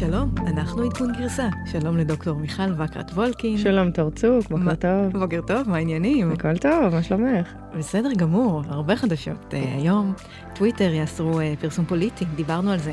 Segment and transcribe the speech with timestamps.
[0.00, 1.48] שלום, אנחנו עדכון גרסה.
[1.66, 3.58] שלום לדוקטור מיכל וקרת וולקין.
[3.58, 5.12] שלום תורצוק, בוקר מה- טוב.
[5.20, 6.32] בוקר טוב, מה העניינים?
[6.32, 7.48] הכל טוב, מה שלומך?
[7.78, 9.54] בסדר גמור, הרבה חדשות.
[9.54, 10.12] אה, היום
[10.54, 12.92] טוויטר יאסרו אה, פרסום פוליטי, דיברנו על זה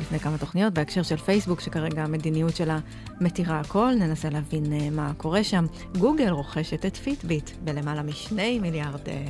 [0.00, 2.78] לפני כמה תוכניות בהקשר של פייסבוק, שכרגע המדיניות שלה
[3.20, 5.66] מתירה הכל, ננסה להבין אה, מה קורה שם.
[5.98, 9.24] גוגל רוכשת את פיטביט בלמעלה משני מיליארד אה,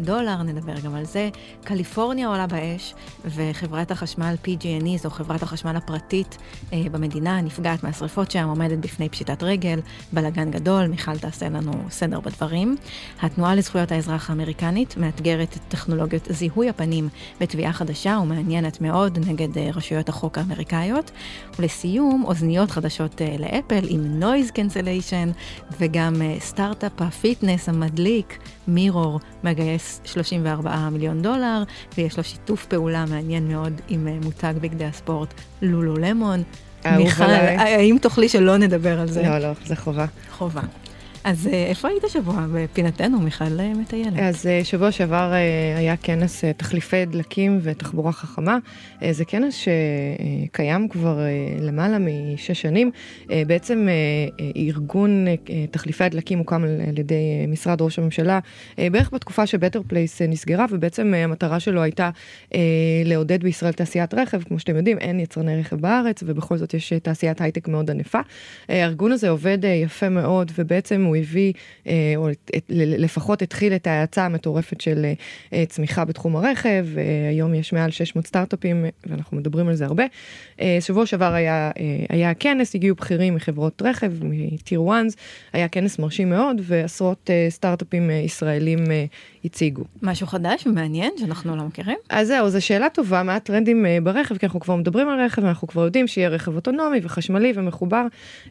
[0.00, 1.28] דולר, נדבר גם על זה.
[1.64, 6.38] קליפורניה עולה באש, וחברת החשמל PG&E, זו חברת החשמל הפרטית
[6.72, 9.80] אה, במדינה, נפגעת מהשרפות שם, עומדת בפני פשיטת רגל,
[10.12, 12.76] בלאגן גדול, מיכל תעשה לנו סדר בדברים.
[13.22, 17.08] התנועה לזכויות האזרח האמריקנית מאתגרת את טכנולוגיות זיהוי הפנים
[17.40, 19.68] בתביעה חדשה ומעניינת מאוד נגד אה,
[20.04, 21.10] רשויות החוק האמריקאיות.
[21.58, 25.30] ולסיום, אוזניות חדשות אה, לאפל עם noise cancellation,
[25.80, 31.62] וגם אה, סטארט-אפ ה fitness המדליק, מירור, מגייס 34 מיליון דולר,
[31.98, 36.42] ויש לו שיתוף פעולה מעניין מאוד עם אה, מותג בגדי הספורט לולו למון.
[36.96, 37.24] מיכל.
[37.24, 39.22] האם תוכלי שלא נדבר על זה?
[39.22, 40.06] לא, לא, זה חובה.
[40.30, 40.60] חובה.
[41.24, 42.46] אז אה, איפה היית השבוע?
[42.54, 44.18] בפינתנו, מיכל אה, מטיילת.
[44.18, 45.32] אז אה, שבוע שעבר
[45.76, 48.58] היה כנס תחליפי דלקים ותחבורה חכמה.
[49.10, 51.18] זה כנס שקיים כבר
[51.60, 52.90] למעלה משש שנים.
[53.46, 53.88] בעצם
[54.56, 55.26] ארגון
[55.70, 58.38] תחליפי הדלקים הוקם על ידי משרד ראש הממשלה
[58.78, 62.10] בערך בתקופה שבטר פלייס נסגרה, ובעצם המטרה שלו הייתה
[63.04, 64.42] לעודד בישראל תעשיית רכב.
[64.42, 68.20] כמו שאתם יודעים, אין יצרני רכב בארץ, ובכל זאת יש תעשיית הייטק מאוד ענפה.
[68.68, 71.52] הארגון הזה עובד יפה מאוד, ובעצם הוא הביא,
[71.86, 72.28] אה, או
[72.76, 75.06] לפחות התחיל את האצה המטורפת של
[75.52, 76.86] אה, צמיחה בתחום הרכב.
[76.98, 80.04] אה, היום יש מעל 600 סטארט-אפים, ואנחנו מדברים על זה הרבה.
[80.80, 81.70] שבוע שעבר היה,
[82.08, 84.94] היה כנס, הגיעו בכירים מחברות רכב, מטיר 1,
[85.52, 88.84] היה כנס מרשים מאוד, ועשרות סטארט-אפים ישראלים
[89.44, 89.84] הציגו.
[90.02, 91.96] משהו חדש ומעניין שאנחנו לא מכירים?
[92.08, 95.44] אז זהו, זו שאלה טובה, מה הטרנדים אה, ברכב, כי אנחנו כבר מדברים על רכב,
[95.44, 98.06] אנחנו כבר יודעים שיהיה רכב אוטונומי וחשמלי ומחובר.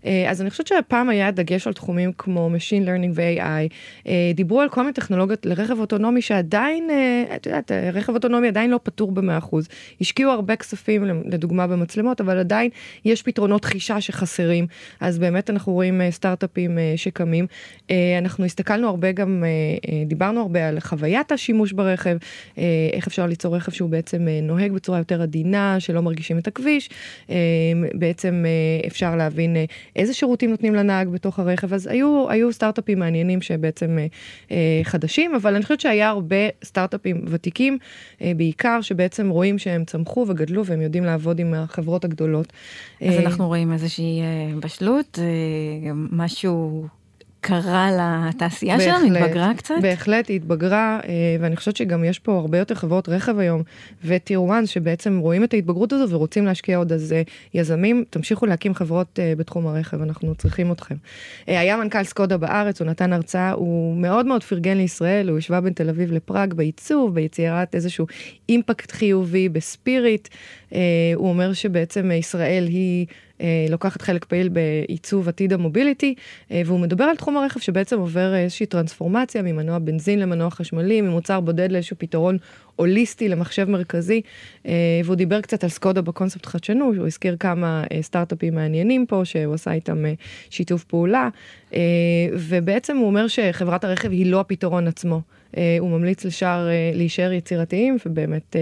[0.06, 3.74] אה, אז אני חושבת שהפעם היה דגש על תחומים כמו Machine Learning ו-AI.
[4.08, 6.90] אה, דיברו על כל מיני טכנולוגיות לרכב אוטונומי שעדיין,
[7.36, 9.56] את יודעת, רכב אוטונומי עדיין לא פתור ב-100%.
[10.02, 12.70] השקיעו הרבה כספים, לדוגמה במצלמות, אבל עדיין
[13.06, 14.68] יש פתרונות חישה שחסרים.
[15.00, 17.48] אז באמת אנחנו רואים סטארט-אפים שקמים.
[18.18, 19.44] אנחנו הסתכלנו הרבה גם,
[20.08, 22.18] דיברנו הרבה על חוויית השימוש ברכב,
[22.58, 22.64] אה,
[22.94, 26.90] איך אפשר ליצור רכב שהוא בעצם אה, נוהג בצורה יותר עדינה, שלא מרגישים את הכביש.
[27.30, 27.36] אה,
[27.94, 28.46] בעצם
[28.88, 29.56] אפשר להבין
[29.96, 31.74] איזה שירותים נותנים לנהג בתוך הרכב.
[31.74, 33.98] אז היו, היו סטארט-אפים מעניינים שבעצם
[34.84, 37.78] חדשים, אבל אני חושבת שהיה הרבה סטארט-אפים ותיקים,
[38.22, 42.54] בעיקר שבעצם רואים שהם צמחו וגדלו והם יודעים לעבוד עם החברות הגדולות.
[43.02, 44.22] אז אנחנו רואים איזושהי
[44.60, 45.20] בשלות,
[46.12, 46.88] משהו
[47.44, 47.90] קרה
[48.30, 49.76] לתעשייה שלנו, התבגרה קצת.
[49.82, 53.62] בהחלט היא התבגרה, אה, ואני חושבת שגם יש פה הרבה יותר חברות רכב היום,
[54.06, 57.22] וטיר 1 שבעצם רואים את ההתבגרות הזו ורוצים להשקיע עוד, אז אה,
[57.54, 60.96] יזמים, תמשיכו להקים חברות אה, בתחום הרכב, אנחנו צריכים אתכם.
[61.48, 65.74] היה מנכ"ל סקודה בארץ, הוא נתן הרצאה, הוא מאוד מאוד פרגן לישראל, הוא השווה בין
[65.74, 68.08] תל אביב לפראג בעיצוב, ביצירת איזשהו
[68.50, 70.28] אימפקט חיובי, בספיריט.
[71.16, 73.06] הוא אומר שבעצם ישראל היא...
[73.44, 76.16] אה, לוקחת חלק פעיל בעיצוב עתיד המוביליטי,
[76.52, 81.40] אה, והוא מדבר על תחום הרכב שבעצם עובר איזושהי טרנספורמציה ממנוע בנזין למנוע חשמלי, ממוצר
[81.40, 82.38] בודד לאיזשהו פתרון
[82.76, 84.22] הוליסטי למחשב מרכזי,
[84.68, 84.74] אה,
[85.06, 89.72] והוא דיבר קצת על סקודה בקונספט חדשנות, הוא הזכיר כמה סטארט-אפים מעניינים פה, שהוא עשה
[89.72, 90.04] איתם
[90.50, 91.30] שיתוף פעולה,
[92.34, 95.22] ובעצם הוא אומר שחברת הרכב היא לא הפתרון עצמו.
[95.80, 98.56] הוא ממליץ לשאר להישאר יצירתיים ובאמת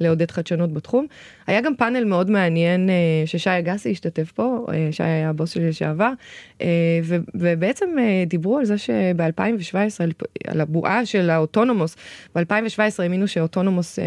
[0.00, 1.06] לעודד חדשנות בתחום.
[1.46, 2.94] היה גם פאנל מאוד מעניין אה,
[3.26, 6.12] ששי אגסי השתתף פה, אה, שי היה הבוס שלי לשעבר,
[6.62, 6.66] אה,
[7.34, 7.86] ובעצם
[8.26, 9.76] דיברו על זה שב-2017,
[10.48, 11.96] על, הבועה של האוטונומוס,
[12.34, 13.98] ב-2017 האמינו שאוטונומוס,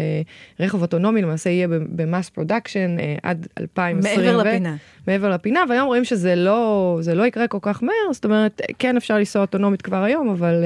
[0.60, 4.26] רכב אוטונומי למעשה יהיה במאס פרודקשן עד 2020.
[4.26, 4.76] מעבר ו- לפינה.
[5.06, 9.18] מעבר לפינה, והיום רואים שזה לא, לא יקרה כל כך מהר, זאת אומרת, כן אפשר
[9.18, 10.64] לנסוע אוטונומית כבר היום, אבל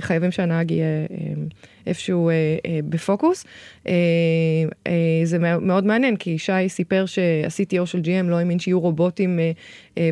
[0.00, 1.06] חייבים שהנהג יהיה
[1.86, 2.34] איפשהו אה,
[2.66, 3.44] אה, בפוקוס.
[3.88, 3.92] אה,
[4.86, 4.92] אה,
[5.24, 9.50] זה מא- מאוד מעניין, כי שי סיפר שה-CTO של GM לא האמין שיהיו רובוטים אה,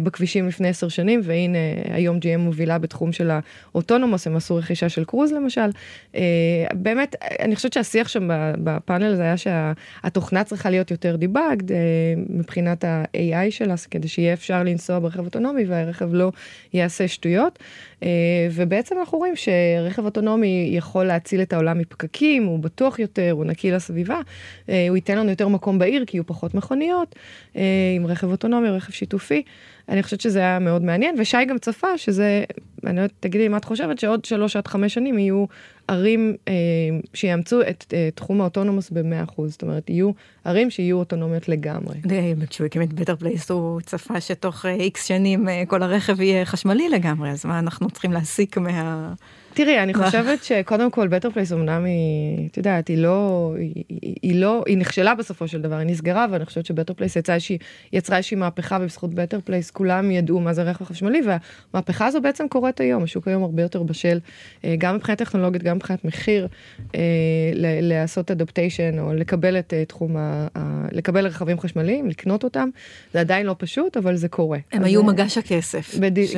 [0.02, 1.58] בכבישים לפני עשר שנים, והנה
[1.90, 3.30] היום GM מובילה בתחום של
[3.72, 5.70] האוטונומוס, הם עשו רכישה של קרוז למשל.
[6.14, 6.20] אה,
[6.74, 8.28] באמת, אני חושבת שהשיח שם
[8.58, 11.76] בפאנל הזה היה שהתוכנה צריכה להיות יותר דיבאגד אה,
[12.28, 16.32] מבחינת ה-AI שלה, כדי שיהיה אפשר לנסוע ברכב אוטונומי והרכב לא
[16.72, 17.58] יעשה שטויות.
[18.02, 18.08] אה,
[18.52, 23.70] ובעצם אנחנו רואים שרכב אוטונומי יכול להציל את העולם מפקקים, הוא בטוח יותר, הוא נקי
[23.70, 24.20] לסביבה,
[24.68, 27.14] אה, הוא ייתן לנו יותר מקום בעיר כי יהיו פחות מכוניות,
[27.56, 27.62] אה,
[27.96, 29.42] עם רכב אוטונומי, רכב שיתופי.
[29.88, 32.44] אני חושבת שזה היה מאוד מעניין, ושי גם צפה שזה,
[32.86, 35.44] אני לא יודעת, תגידי מה את חושבת, שעוד שלוש עד חמש שנים יהיו
[35.88, 36.52] ערים אה,
[37.14, 40.10] שיאמצו את אה, תחום האוטונומוס ב-100%, זאת אומרת, יהיו
[40.44, 41.96] ערים שיהיו אוטונומיות לגמרי.
[42.50, 47.30] כשהוא הקים את בטר פלייס הוא צפה שתוך איקס שנים כל הרכב יהיה חשמלי לגמרי,
[47.30, 49.12] אז מה אנחנו צריכים להסיק מה...
[49.54, 53.84] תראי, אני חושבת שקודם כל בטר פלייס אמנם היא, את יודעת, היא לא, היא,
[54.22, 57.58] היא, לא, היא נכשלה בסופו של דבר, היא נסגרה, ואני חושבת שבטר פלייס יצרה איזושהי,
[57.92, 62.48] יצרה איזושהי מהפכה, ובזכות בטר פלייס כולם ידעו מה זה רכב חשמלי, והמהפכה הזו בעצם
[62.48, 64.18] קורית היום, השוק היום הרבה יותר בשל,
[64.64, 66.48] אה, גם מבחינת טכנולוגית, גם מבחינת מחיר,
[66.94, 67.00] אה,
[67.82, 70.33] לעשות adaptation, או לקבל את אה, תחום, ה,
[70.92, 72.68] לקבל רכבים חשמליים, לקנות אותם,
[73.12, 74.58] זה עדיין לא פשוט, אבל זה קורה.
[74.72, 75.94] הם היו מגש הכסף.
[76.00, 76.30] בדיוק,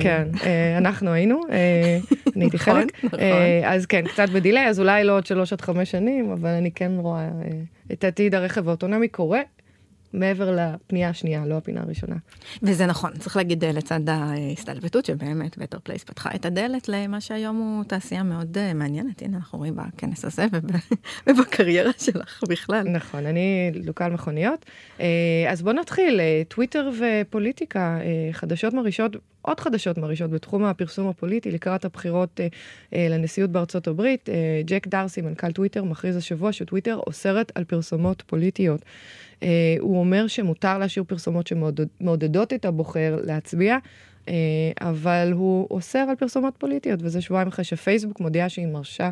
[0.00, 0.28] כן,
[0.78, 1.40] אנחנו היינו.
[2.34, 3.04] הייתי נכון, חלק.
[3.04, 3.18] נכון.
[3.18, 6.50] אה, אז כן, קצת ב delay, אז אולי לא עוד שלוש עד חמש שנים, אבל
[6.50, 7.30] אני כן רואה אה,
[7.92, 9.40] את עתיד הרכב האוטונומי קורה.
[10.14, 12.16] מעבר לפנייה השנייה, לא הפינה הראשונה.
[12.62, 17.56] וזה נכון, צריך להגיד אה, לצד ההסתלבטות שבאמת בטר פלייס פתחה את הדלת למה שהיום
[17.56, 19.22] הוא תעשייה מאוד מעניינת.
[19.22, 20.46] הנה, אנחנו רואים בכנס הזה
[21.26, 22.88] ובקריירה שלך בכלל.
[22.88, 24.66] נכון, אני דלוקה על מכוניות.
[25.50, 27.98] אז בואו נתחיל, טוויטר ופוליטיקה,
[28.32, 29.16] חדשות מרעישות
[29.46, 32.46] עוד חדשות מרעישות בתחום הפרסום הפוליטי לקראת הבחירות אה,
[32.94, 34.28] אה, לנשיאות בארצות הברית.
[34.28, 38.80] אה, ג'ק דארסי, מנכ"ל טוויטר, מכריז השבוע שטוויטר אוסרת על פרסומות פוליטיות.
[39.42, 39.48] אה,
[39.80, 43.76] הוא אומר שמותר להשאיר פרסומות שמעודדות את הבוחר להצביע.
[44.28, 44.34] אה,
[44.80, 49.10] אבל הוא אוסר על פרסומות פוליטיות, וזה שבועיים אחרי שפייסבוק מודיעה שהיא מרשה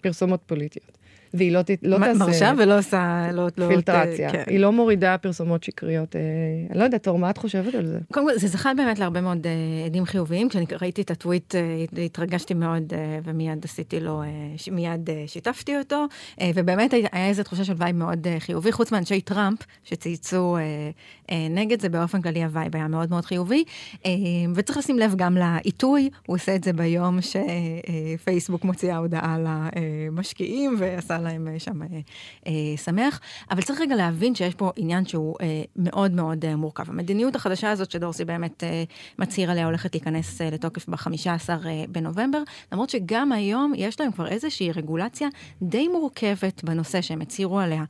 [0.00, 0.98] פרסומות פוליטיות.
[1.34, 2.14] והיא לא, לא תעשה...
[2.14, 3.28] מרשה ולא עושה...
[3.32, 4.30] לא, לא, פילטרציה.
[4.30, 4.42] כן.
[4.46, 6.16] היא לא מורידה פרסומות שקריות.
[6.16, 6.20] אה,
[6.70, 7.98] אני לא יודעת, אור, מה את חושבת על זה?
[8.12, 10.48] קודם כל, זה זכה באמת להרבה מאוד אה, עדים חיוביים.
[10.48, 12.92] כשאני ראיתי את הטוויט, אה, התרגשתי מאוד,
[13.24, 14.22] ומיד עשיתי לו,
[14.72, 16.06] מיד שיתפתי אותו,
[16.54, 20.56] ובאמת היה איזו תחושה של vibe מאוד חיובי, חוץ מאנשי טראמפ, שצייצו
[21.50, 23.64] נגד זה, באופן כללי ה vibe היה מאוד מאוד חיובי.
[24.54, 31.18] וצריך לשים לב גם לעיתוי, הוא עושה את זה ביום שפייסבוק מוציאה הודעה למשקיעים, ועשה
[31.24, 31.88] להם אה, שם אה,
[32.46, 33.20] אה, שמח.
[33.50, 35.36] אבל צריך רגע להבין שיש פה עניין שהוא
[35.76, 36.90] מאוד מאוד מורכב.
[36.90, 38.62] המדיניות החדשה הזאת שדורסי באמת
[39.18, 42.42] מצהיר עליה הולכת להיכנס לתוקף ב-15 אה, בנובמבר,
[42.72, 45.28] למרות שגם היום יש להם כבר איזושהי רגולציה
[45.62, 47.84] די מורכבת בנושא שהם הצהירו עליה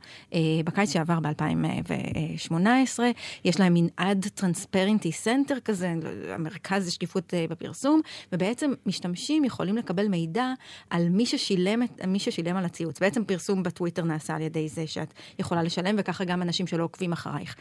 [0.65, 2.99] בקיץ שעבר ב-2018.
[3.45, 5.93] יש להם מין ad transparency center כזה,
[6.29, 10.53] המרכז לשקיפות בפרסום, ובעצם משתמשים יכולים לקבל מידע
[10.89, 12.99] על מי ששילם, מי ששילם על הציוץ.
[12.99, 17.11] בעצם פרסום בטוויטר נעשה על ידי זה שאת יכולה לשלם, וככה גם אנשים שלא עוקבים
[17.11, 17.55] אחרייך.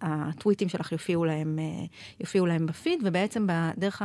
[0.00, 1.84] הטוויטים שלך יופיעו להם, אה,
[2.20, 4.02] יופיעו להם בפיד, ובעצם בדרך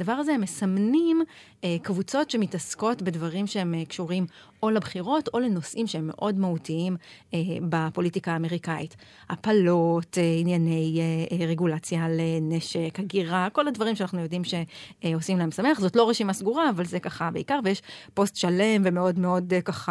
[0.00, 1.22] הדבר הזה הם מסמנים
[1.64, 4.26] אה, קבוצות שמתעסקות בדברים שהם אה, קשורים
[4.62, 6.96] או לבחירות או לנושאים שהם מאוד מהותיים
[7.34, 8.96] אה, בפוליטיקה האמריקאית.
[9.30, 15.80] הפלות, אה, ענייני אה, רגולציה על נשק, הגירה, כל הדברים שאנחנו יודעים שעושים להם שמח.
[15.80, 17.82] זאת לא רשימה סגורה, אבל זה ככה בעיקר, ויש
[18.14, 19.89] פוסט שלם ומאוד מאוד ככה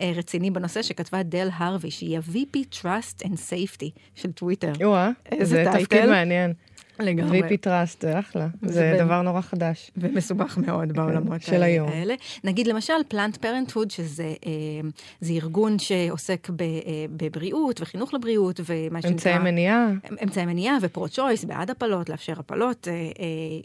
[0.00, 4.72] רציני בנושא שכתבה דל הרווי, שהיא ה-VP Trust and Safety של טוויטר.
[4.80, 5.10] וואה,
[5.42, 6.52] זה תפקיד מעניין.
[7.00, 7.40] לגמרי.
[7.40, 9.90] VP Trust, זה אחלה, זה, זה דבר נורא חדש.
[9.96, 11.88] ומסובך מאוד כן, בעולמות של היום.
[11.88, 12.14] האלה.
[12.44, 16.68] נגיד למשל פלנט פרנטהוד, שזה אה, ארגון שעוסק ב, אה,
[17.10, 19.12] בבריאות וחינוך לבריאות ומה שנקרא...
[19.12, 19.90] אמצעי מניעה.
[20.22, 22.88] אמצעי מניעה ופרו-צ'וייס, בעד הפלות, לאפשר הפלות.
[22.88, 23.06] אה, אה,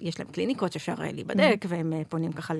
[0.02, 1.68] יש להם קליניקות שאפשר אה, להיבדק, mm.
[1.70, 2.54] והם אה, פונים ככה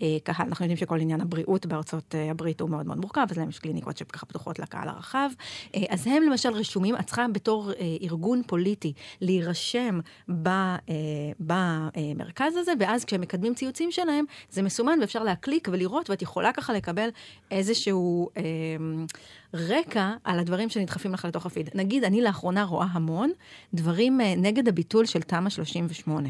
[0.00, 0.46] לקהל.
[0.46, 3.58] אנחנו יודעים שכל עניין הבריאות בארצות אה, הברית הוא מאוד מאוד מורכב, אז להם יש
[3.58, 5.30] קליניקות שככה פתוחות לקהל הרחב.
[5.74, 10.03] אה, אז הם למשל רשומים, את צריכה בתור אה, ארגון פוליטי להירשם אה,
[11.40, 16.72] במרכז הזה, ואז כשהם מקדמים ציוצים שלהם, זה מסומן ואפשר להקליק ולראות, ואת יכולה ככה
[16.72, 17.08] לקבל
[17.50, 18.42] איזשהו אה,
[19.54, 21.70] רקע על הדברים שנדחפים לך לתוך הפיד.
[21.74, 23.32] נגיד, אני לאחרונה רואה המון
[23.74, 26.28] דברים אה, נגד הביטול של תמ"א 38.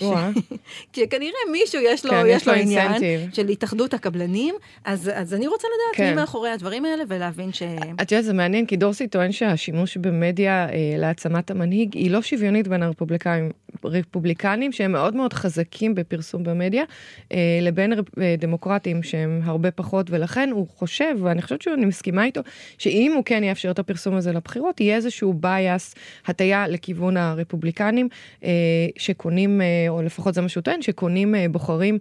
[0.92, 3.34] כי כנראה מישהו יש לו, כן, יש לו עניין incentive.
[3.34, 6.08] של התאחדות הקבלנים, אז, אז אני רוצה לדעת כן.
[6.08, 7.62] מי מאחורי הדברים האלה ולהבין ש...
[8.02, 12.68] את יודעת, זה מעניין, כי דורסי טוען שהשימוש במדיה אה, להעצמת המנהיג היא לא שוויונית
[12.68, 13.50] בין הרפובליקאים.
[13.84, 16.84] רפובליקנים שהם מאוד מאוד חזקים בפרסום במדיה,
[17.32, 22.40] אה, לבין אה, דמוקרטים שהם הרבה פחות, ולכן הוא חושב, ואני חושבת שאני מסכימה איתו,
[22.78, 25.94] שאם הוא כן יאפשר את הפרסום הזה לבחירות, יהיה איזשהו bias,
[26.26, 28.08] הטיה לכיוון הרפובליקנים,
[28.44, 28.50] אה,
[28.98, 31.98] שקונים, או לפחות זה מה שהוא טוען, שקונים בוחרים,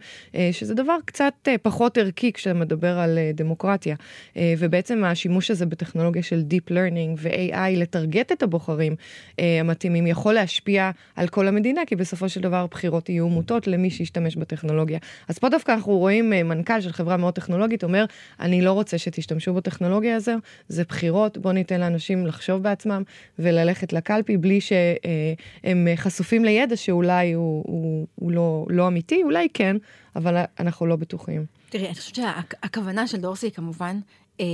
[0.52, 3.96] שזה דבר קצת פחות ערכי כשאתה מדבר על דמוקרטיה.
[4.58, 8.96] ובעצם השימוש הזה בטכנולוגיה של Deep Learning ו-AI לטרגט את הבוחרים
[9.38, 11.65] המתאימים יכול להשפיע על כל המדינה.
[11.66, 15.00] המדינה, כי בסופו של דבר בחירות יהיו מוטות למי שישתמש בטכנולוגיה.
[15.28, 18.06] אז פה דווקא אנחנו רואים אה, מנכ"ל של חברה מאוד טכנולוגית אומר,
[18.40, 20.32] אני לא רוצה שתשתמשו בטכנולוגיה הזו,
[20.68, 23.04] זה בחירות, בואו ניתן לאנשים לחשוב בעצמם
[23.40, 29.48] וללכת לקלפי בלי שהם אה, חשופים לידע שאולי הוא, הוא, הוא לא, לא אמיתי, אולי
[29.54, 29.78] כן,
[30.16, 31.46] אבל אנחנו לא בטוחים.
[31.70, 34.00] תראי, אני חושבת שהכוונה של דורסי כמובן
[34.40, 34.46] אה,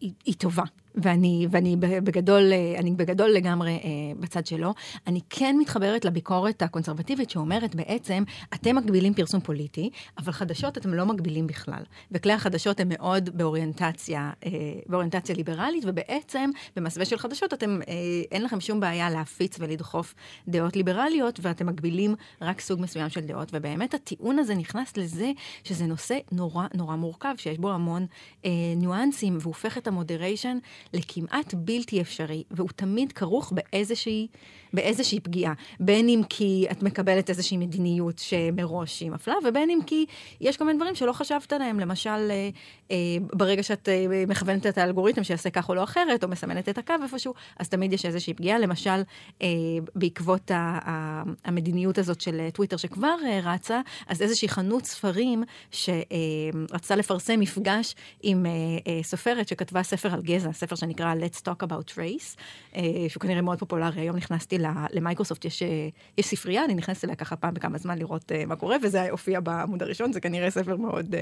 [0.00, 0.64] היא, היא טובה.
[0.96, 3.80] ואני, ואני בגדול, אני בגדול לגמרי אה,
[4.20, 4.74] בצד שלו.
[5.06, 8.24] אני כן מתחברת לביקורת הקונסרבטיבית שאומרת בעצם,
[8.54, 11.82] אתם מגבילים פרסום פוליטי, אבל חדשות אתם לא מגבילים בכלל.
[12.12, 14.50] וכלי החדשות הם מאוד באוריינטציה, אה,
[14.86, 17.94] באוריינטציה ליברלית, ובעצם במסווה של חדשות אתם, אה,
[18.32, 20.14] אין לכם שום בעיה להפיץ ולדחוף
[20.48, 23.48] דעות ליברליות, ואתם מגבילים רק סוג מסוים של דעות.
[23.52, 25.32] ובאמת הטיעון הזה נכנס לזה
[25.64, 28.06] שזה נושא נורא נורא מורכב, שיש בו המון
[28.44, 30.58] אה, ניואנסים, והוא הופך את המודריישן
[30.92, 34.26] לכמעט בלתי אפשרי, והוא תמיד כרוך באיזושהי,
[34.72, 35.52] באיזושהי פגיעה.
[35.80, 40.06] בין אם כי את מקבלת איזושהי מדיניות שמראש היא מפלה, ובין אם כי
[40.40, 41.80] יש כל מיני דברים שלא חשבת עליהם.
[41.80, 42.48] למשל, אה,
[42.90, 42.96] אה,
[43.32, 46.94] ברגע שאת אה, מכוונת את האלגוריתם שיעשה כך או לא אחרת, או מסמנת את הקו
[47.02, 48.58] איפשהו, אז תמיד יש איזושהי פגיעה.
[48.58, 49.02] למשל,
[49.42, 49.48] אה,
[49.94, 56.94] בעקבות ה, ה, המדיניות הזאת של טוויטר שכבר אה, רצה, אז איזושהי חנות ספרים שרצתה
[56.94, 58.50] אה, לפרסם מפגש עם אה,
[58.86, 62.40] אה, סופרת שכתבה ספר על גזע, ספר ספר שנקרא Let's Talk About Race,
[62.76, 64.00] אה, שהוא כנראה מאוד פופולרי.
[64.00, 64.58] היום נכנסתי
[64.92, 68.56] למייקרוסופט, יש, אה, יש ספרייה, אני נכנסת אליה ככה פעם בכמה זמן לראות אה, מה
[68.56, 71.14] קורה, וזה הופיע בעמוד הראשון, זה כנראה ספר מאוד,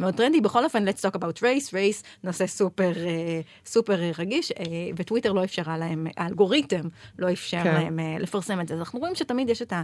[0.00, 0.40] מאוד טרנדי.
[0.40, 2.92] בכל אופן, Let's Talk About Race, Race נושא סופר,
[3.66, 4.52] סופר רגיש,
[4.96, 6.88] וטוויטר לא אפשרה להם, האלגוריתם
[7.18, 7.74] לא אפשר כן.
[7.74, 8.74] להם לפרסם את זה.
[8.74, 9.82] אז אנחנו רואים שתמיד יש את, ה,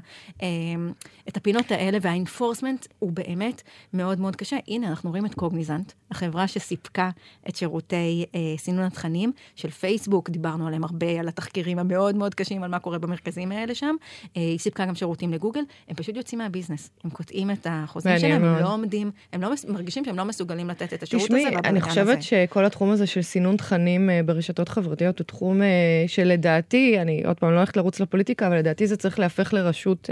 [1.29, 3.63] את הפינות האלה, והאינפורסמנט הוא באמת
[3.93, 4.57] מאוד מאוד קשה.
[4.69, 7.11] הנה, אנחנו רואים את קוגניזנט, החברה שסיפקה
[7.49, 8.25] את שירותי
[8.57, 9.33] סינון התכנים.
[9.57, 13.75] של פייסבוק, דיברנו עליהם הרבה, על התחקירים המאוד מאוד קשים, על מה קורה במרכזים האלה
[13.75, 13.95] שם.
[14.37, 16.91] אה, היא סיפקה גם שירותים לגוגל, הם פשוט יוצאים מהביזנס.
[17.05, 20.95] הם קוטעים את החוזים שלהם, הם לא עומדים, הם לא מרגישים שהם לא מסוגלים לתת
[20.95, 21.51] את השירות תשמעי, הזה.
[21.51, 22.23] תשמעי, אני חושבת הזה.
[22.23, 25.69] שכל התחום הזה של סינון תכנים אה, ברשתות חברתיות הוא תחום אה,
[26.07, 30.11] שלדעתי, אני עוד פעם לא הולכת לרוץ לפוליטיקה, אבל לדעתי זה צריך להפך לרשות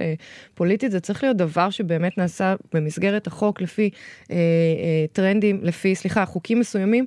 [0.54, 3.90] פוליטית, זה צריך להיות דבר שבאמת נעשה במסגרת החוק לפי
[5.12, 7.06] טרנדים, לפי, סליחה, חוקים מסוימים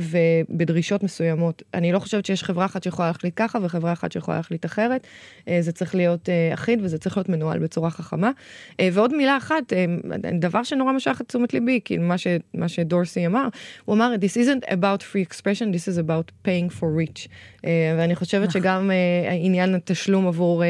[0.00, 1.62] ובדרישות מסוימות.
[1.74, 5.06] אני לא חושבת שיש חברה אחת שיכולה להחליט ככה וחברה אחת שיכולה להחליט אחרת.
[5.48, 8.30] אה, זה צריך להיות אה, אחיד וזה צריך להיות מנוהל בצורה חכמה.
[8.80, 9.72] אה, ועוד מילה אחת,
[10.40, 13.48] דבר שנורא משך את תשומת ליבי, כי מה, ש, מה שדורסי אמר,
[13.84, 17.28] הוא אמר, This isn't about free expression, this is about paying for reach.
[17.98, 18.60] ואני חושבת נכון.
[18.60, 18.90] שגם
[19.30, 20.62] עניין התשלום עבור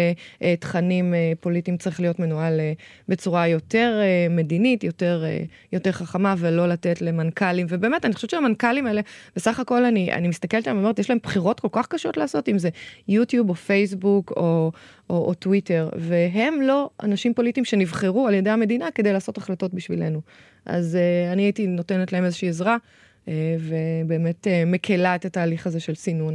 [0.61, 2.61] תכנים פוליטיים צריך להיות מנוהל
[3.09, 5.25] בצורה יותר מדינית, יותר,
[5.73, 7.67] יותר חכמה, ולא לתת למנכ"לים.
[7.71, 9.01] ובאמת, אני חושבת שהמנכ"לים האלה,
[9.37, 12.59] בסך הכל אני, אני מסתכלת עליהם ואומרת, יש להם בחירות כל כך קשות לעשות, אם
[12.59, 12.69] זה
[13.09, 14.73] יוטיוב או פייסבוק או,
[15.11, 20.21] או, או טוויטר, והם לא אנשים פוליטיים שנבחרו על ידי המדינה כדי לעשות החלטות בשבילנו.
[20.67, 22.77] אז uh, אני הייתי נותנת להם איזושהי עזרה.
[23.27, 26.35] Uh, ובאמת uh, מקלה את התהליך הזה של סינון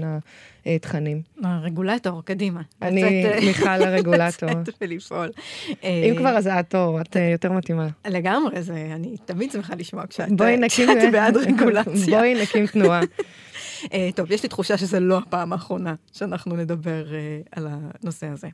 [0.66, 1.22] התכנים.
[1.44, 2.62] הרגולטור, קדימה.
[2.82, 4.50] אני מיכל הרגולטור.
[4.50, 5.30] לצאת ולפעול.
[5.84, 7.88] אם כבר אז את אור, את יותר מתאימה.
[8.08, 8.56] לגמרי,
[8.96, 10.30] אני תמיד שמחה לשמוע כשאת
[11.12, 12.18] בעד רגולציה.
[12.20, 13.02] בואי נקים תנועה.
[14.16, 17.06] טוב, יש לי תחושה שזה לא הפעם האחרונה שאנחנו נדבר
[17.52, 18.48] על הנושא הזה.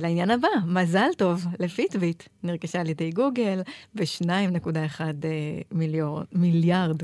[0.00, 3.60] לעניין הבא, מזל טוב לפיטביט, נרכשה על ידי גוגל
[3.94, 5.00] ב-2.1
[6.32, 7.02] מיליארד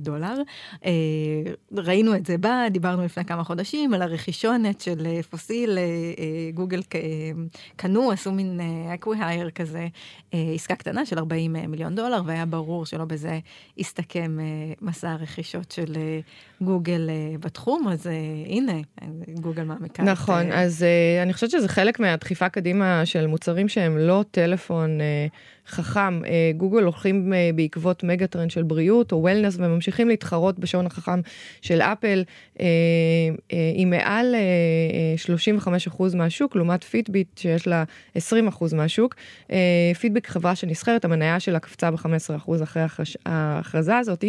[0.00, 0.34] דולר.
[1.72, 5.78] ראינו את זה בה, דיברנו לפני כמה חודשים על הרכישונת של פוסיל,
[6.54, 6.80] גוגל
[7.76, 8.60] קנו, עשו מין
[8.94, 9.88] acquihire כזה,
[10.32, 13.38] עסקה קטנה של 40 מיליון דולר, והיה ברור שלא בזה
[13.78, 14.38] הסתכם
[14.80, 15.96] מסע הרכישות של
[16.60, 18.08] גוגל בתחום, אז
[18.46, 18.72] הנה,
[19.40, 20.02] גוגל מעמיקה.
[20.02, 20.84] נכון, את, אז
[21.22, 24.98] אני חושבת שזה חלק מהדחיפה קדימה של מוצרים שהם לא טלפון
[25.70, 26.20] חכם.
[26.24, 26.26] אה,
[26.56, 31.20] גוגל הולכים אה, בעקבות mega trend של בריאות או wellness וממשיכים להתחרות בשעון החכם
[31.62, 32.24] של אפל.
[32.56, 32.60] אה,
[33.48, 34.34] היא מעל
[35.58, 35.64] אה,
[35.94, 37.84] 35% מהשוק, לעומת פיטביט שיש לה
[38.16, 38.20] 20%
[38.72, 39.14] מהשוק.
[40.00, 42.82] פיטביט חברה שנסחרת, המניה שלה קפצה ב-15% אחרי
[43.26, 44.24] ההכרזה הזאת,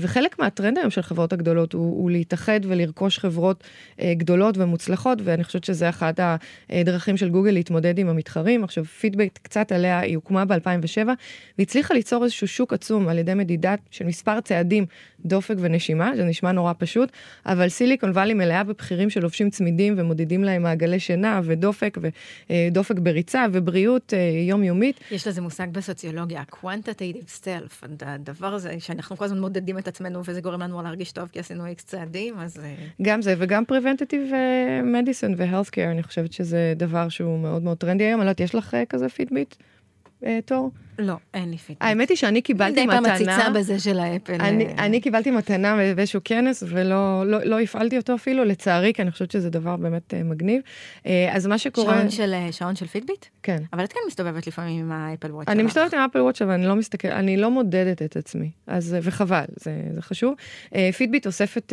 [0.00, 3.64] וחלק מהטרנד היום של חברות הגדולות גדולות, הוא, הוא להתאחד ולרכוש חברות
[4.00, 6.20] אה, גדולות ומוצלחות, ואני חושבת שזה אחת
[6.70, 8.64] הדרכים של גוגל להתמודד עם המתחרים.
[8.64, 11.08] עכשיו, פידבק קצת עליה, היא הוקמה ב-2007,
[11.58, 14.86] והצליחה ליצור איזשהו שוק עצום על ידי מדידה של מספר צעדים,
[15.24, 17.12] דופק ונשימה, זה נשמע נורא פשוט,
[17.46, 21.98] אבל סיליקון וואלי מלאה בבכירים שלובשים צמידים ומודדים להם מעגלי שינה ודופק
[22.50, 24.18] ודופק בריצה ובריאות אה,
[24.48, 25.00] יומיומית.
[25.10, 30.40] יש לזה מושג בסוציולוגיה, quantitative self, הדבר הזה שאנחנו כל הזמן מודדים את עצמנו וזה
[30.40, 32.58] גורם לנו להרגיש טוב כי עשינו איקס צעדים, אז...
[32.58, 37.76] אה, גם זה, וגם preventative אה, medicine ו-healthcare, אני חושבת שזה דבר שהוא מאוד מאוד
[37.76, 38.20] טרנדי היום.
[38.20, 39.54] אני לא יודעת, יש לך אה, כזה פידביט,
[40.44, 40.70] תור?
[40.98, 41.82] לא, אין לי פידביט.
[41.82, 43.00] האמת היא שאני קיבלתי מתנה...
[43.00, 44.32] מדי פעם מציצה בזה של האפל.
[44.32, 44.86] אני, אה...
[44.86, 49.30] אני קיבלתי מתנה באיזשהו כנס ולא לא, לא הפעלתי אותו אפילו, לצערי, כי אני חושבת
[49.30, 50.62] שזה דבר באמת uh, מגניב.
[50.98, 51.94] אה, אז מה שקורה...
[51.94, 53.26] שעון של, שעון של פיטביט?
[53.42, 53.62] כן.
[53.72, 56.66] אבל את כן מסתובבת לפעמים עם האפל ווטש אני מסתובבת עם האפל ווטש, אבל אני
[56.66, 60.34] לא מסתכלת, אני לא מודדת את עצמי, אז, וחבל, זה, זה חשוב.
[60.96, 61.72] פיטביט אוספת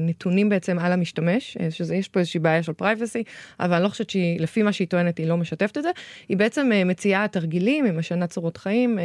[0.00, 3.22] נתונים בעצם על המשתמש, שזה, יש פה איזושהי בעיה של privacy,
[3.60, 5.90] אבל אני לא חושבת שהיא, לפי מה שהיא טוענת, היא לא משתפת את זה.
[6.28, 8.98] היא בעצם מציעה תרגילים, היא משנה צורות חיים.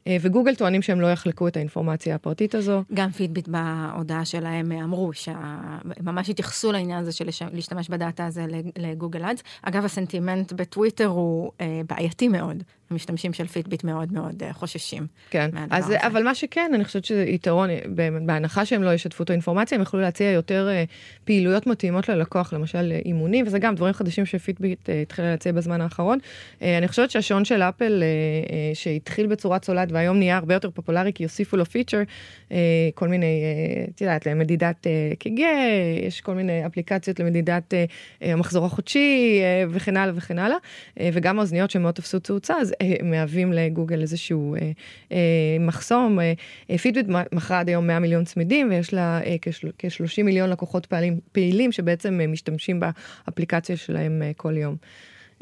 [0.00, 2.82] אה, וגוגל טוענים שהם לא יחלקו את האינפורמציה הפרטית הזו.
[2.94, 8.46] גם פיטביט בהודעה שלהם אמרו שממש התייחסו לעניין הזה של להשתמש ב data הזה
[8.78, 9.42] לגוגל אדס.
[9.62, 11.52] אגב, הסנטימנט בטוויטר הוא
[11.86, 12.62] בעייתי מאוד.
[12.90, 15.06] המשתמשים של פיטביט מאוד מאוד חוששים.
[15.30, 16.06] כן, אז, הזה.
[16.06, 17.70] אבל מה שכן, אני חושבת שזה יתרון,
[18.26, 20.68] בהנחה שהם לא ישתפו את האינפורמציה, הם יוכלו להציע יותר
[21.24, 26.18] פעילויות מתאימות ללקוח, למשל אימונים, וזה גם דברים חדשים שפיטביט התחילה להציע בזמן האחרון.
[26.60, 28.02] אני חושבת שהשעון של אפל,
[28.74, 32.02] שהתחיל בצורת sold והיום נהיה הרבה יותר פופולרי, כי יוסיפו לו feature,
[32.94, 33.42] כל מיני,
[33.94, 34.86] את יודעת, למדידת
[35.18, 35.40] ק"ג,
[36.02, 37.74] יש כל מיני אפליקציות למדידת
[38.20, 40.56] המחזור החודשי, וכן הלאה וכן הלאה,
[41.12, 44.70] וגם האוזניות שמאוד תפסו תאוצה, אז מהווים לגוגל איזשהו אה,
[45.12, 46.20] אה, מחסום.
[46.20, 51.20] אה, פידביט מכרה עד היום 100 מיליון צמידים ויש לה אה, כ-30 מיליון לקוחות פעלים,
[51.32, 54.76] פעילים שבעצם אה, משתמשים באפליקציה שלהם אה, כל יום.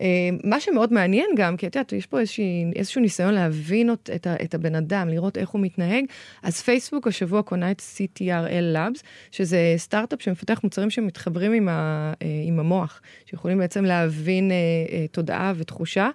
[0.00, 0.06] אה,
[0.44, 4.26] מה שמאוד מעניין גם, כי את יודעת, יש פה איזושהי, איזשהו ניסיון להבין את, את,
[4.26, 6.04] את הבן אדם, לראות איך הוא מתנהג.
[6.42, 12.26] אז פייסבוק השבוע קונה את CTRL Labs, שזה סטארט-אפ שמפתח מוצרים שמתחברים עם, ה, אה,
[12.44, 16.10] עם המוח, שיכולים בעצם להבין אה, תודעה ותחושה.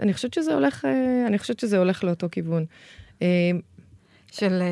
[0.00, 0.84] אני חושבת שזה הולך,
[1.26, 2.64] אני חושבת שזה הולך לאותו כיוון.
[4.38, 4.62] של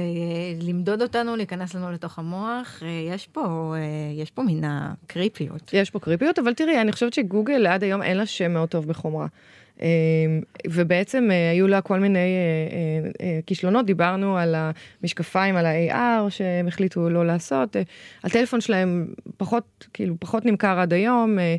[0.63, 2.83] למדוד אותנו, להיכנס לנו לתוך המוח,
[3.15, 3.75] יש פה,
[4.15, 5.71] יש פה מן הקריפיות.
[5.73, 8.89] יש פה קריפיות, אבל תראי, אני חושבת שגוגל עד היום אין לה שם מאוד טוב
[8.89, 9.27] בחומרה.
[10.67, 12.37] ובעצם היו לה כל מיני
[13.47, 14.55] כישלונות, דיברנו על
[15.03, 17.77] המשקפיים, על ה-AR שהם החליטו לא לעשות,
[18.25, 19.07] הטלפון שלהם
[19.37, 21.57] פחות, כאילו פחות נמכר עד היום, אמ,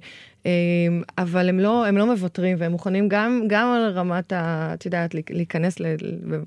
[1.18, 4.72] אבל הם לא, הם לא מוותרים והם מוכנים גם, גם על רמת ה...
[4.74, 5.75] את יודעת, להיכנס,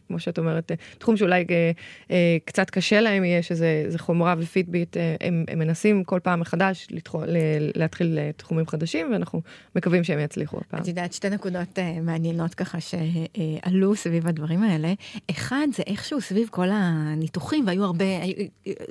[0.09, 1.71] כמו שאת אומרת, תחום שאולי אה,
[2.11, 6.87] אה, קצת קשה להם יהיה, שזה חומרה ופידביט, אה, הם, הם מנסים כל פעם מחדש
[6.91, 7.27] לתחול,
[7.75, 9.43] להתחיל תחומים חדשים, ואנחנו
[9.77, 10.81] מקווים שהם יצליחו הפעם.
[10.81, 14.93] את יודעת, שתי נקודות מעניינות ככה שעלו סביב הדברים האלה.
[15.31, 18.05] אחד, זה איכשהו סביב כל הניתוחים, והיו הרבה,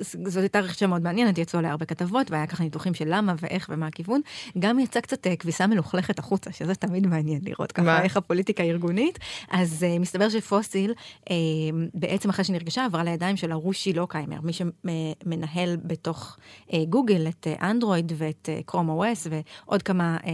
[0.02, 3.68] זאת הייתה רכישה מאוד מעניינת, יצאו עליה הרבה כתבות, והיה ככה ניתוחים של למה ואיך
[3.72, 4.20] ומה הכיוון.
[4.58, 8.02] גם יצא יצא קצת אה, כביסה מלוכלכת החוצה, שזה תמיד מעניין לראות ככה מה?
[8.02, 9.18] איך הפוליטיקה הארגונית.
[9.50, 11.32] אז uh, מסתבר שפוסיל, uh,
[11.94, 16.36] בעצם אחרי שנרגשה, עברה לידיים של הרושי לוקיימר, מי שמנהל בתוך
[16.68, 20.26] uh, גוגל את אנדרואיד ואת Chrome OS ועוד כמה uh,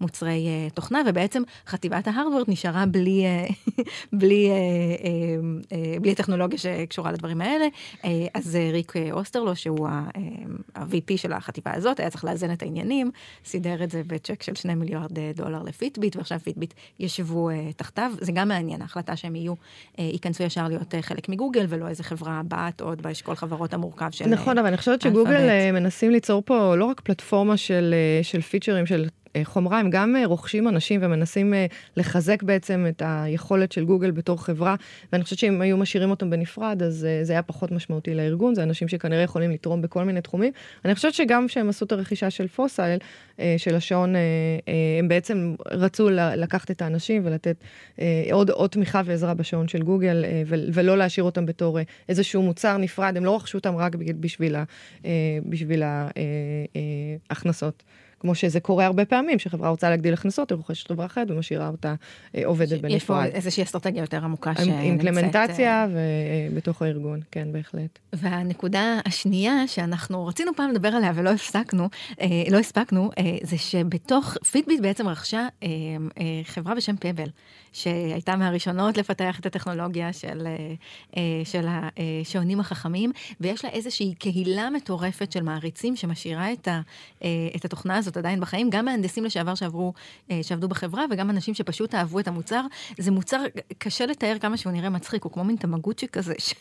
[0.00, 3.52] מוצרי uh, תוכנה, ובעצם חטיבת ה hardware נשארה בלי, uh,
[4.20, 7.66] בלי, uh, uh, uh, בלי הטכנולוגיה שקשורה לדברים האלה.
[8.02, 13.10] Uh, אז uh, ריק אוסטרלו, שהוא ה-VP של החטיבה הזאת, היה צריך לאזן את העניינים,
[13.44, 18.12] סידר את זה בצ'ק של שני מיליארד אה, דולר לפיטביט, ועכשיו פיטביט ישבו uh, תחתיו.
[18.20, 22.04] זה גם מעניין, ההחלטה שהם יהיו, uh, ייכנסו ישר להיות uh, חלק מגוגל, ולא איזה
[22.04, 24.26] חברה בת עוד באשכול חברות המורכב של...
[24.26, 28.40] נכון, אבל אני חושבת שגוגל uh, מנסים ליצור פה לא רק פלטפורמה של, uh, של
[28.40, 29.08] פיצ'רים, של
[29.44, 34.44] חומרה, הם גם אה, רוכשים אנשים ומנסים אה, לחזק בעצם את היכולת של גוגל בתור
[34.44, 34.74] חברה,
[35.12, 38.88] ואני חושבת שאם היו משאירים אותם בנפרד, אז זה היה פחות משמעותי לארגון, זה אנשים
[38.88, 40.52] שכנראה יכולים לתרום בכל מיני תחומים.
[40.84, 42.98] אני חושבת שגם כשהם עשו את הרכישה של פוסייל,
[43.56, 44.14] של השעון,
[44.98, 47.64] הם בעצם רצו לקחת את האנשים ולתת
[48.32, 53.24] עוד, עוד תמיכה ועזרה בשעון של גוגל, ולא להשאיר אותם בתור איזשהו מוצר נפרד, הם
[53.24, 53.92] לא רכשו אותם רק
[55.44, 55.82] בשביל
[57.30, 57.82] ההכנסות.
[58.26, 61.94] כמו שזה קורה הרבה פעמים, שחברה רוצה להגדיל הכנסות, היא רוכשת חברה אחרת ומשאירה אותה
[62.34, 62.96] אה, עובדת בנפרד.
[62.96, 64.80] יש פה איזושהי אסטרטגיה יותר עמוקה שנמצאת.
[64.80, 65.86] אימפלמנטציה
[66.50, 67.98] ובתוך הארגון, כן, בהחלט.
[68.12, 71.88] והנקודה השנייה שאנחנו רצינו פעם לדבר עליה ולא הפסקנו,
[72.20, 75.48] אה, לא הספקנו, אה, זה שבתוך פידביט בעצם רכשה
[76.44, 77.28] חברה בשם פבל.
[77.76, 80.74] שהייתה מהראשונות לפתח את הטכנולוגיה של, אה,
[81.16, 86.80] אה, של השעונים החכמים, ויש לה איזושהי קהילה מטורפת של מעריצים שמשאירה את, ה,
[87.24, 89.92] אה, את התוכנה הזאת עדיין בחיים, גם מהנדסים לשעבר שעברו,
[90.42, 92.62] שעבדו בחברה, וגם אנשים שפשוט אהבו את המוצר.
[92.98, 93.44] זה מוצר,
[93.78, 96.54] קשה לתאר כמה שהוא נראה מצחיק, הוא כמו מין תמגוצ'י כזה ש,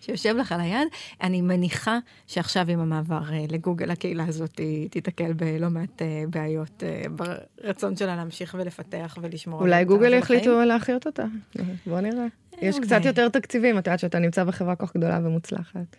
[0.00, 0.88] שיושב לך על היד.
[1.22, 8.56] אני מניחה שעכשיו עם המעבר לגוגל, הקהילה הזאת תיתקל בלא מעט בעיות ברצון שלה להמשיך
[8.58, 9.60] ולפתח ולשמור.
[9.60, 11.24] אולי גוגל יחליט החליטו להחיות אותה.
[11.86, 12.26] בוא נראה.
[12.62, 15.96] יש קצת יותר תקציבים, את יודעת שאתה נמצא בחברה כל כך גדולה ומוצלחת.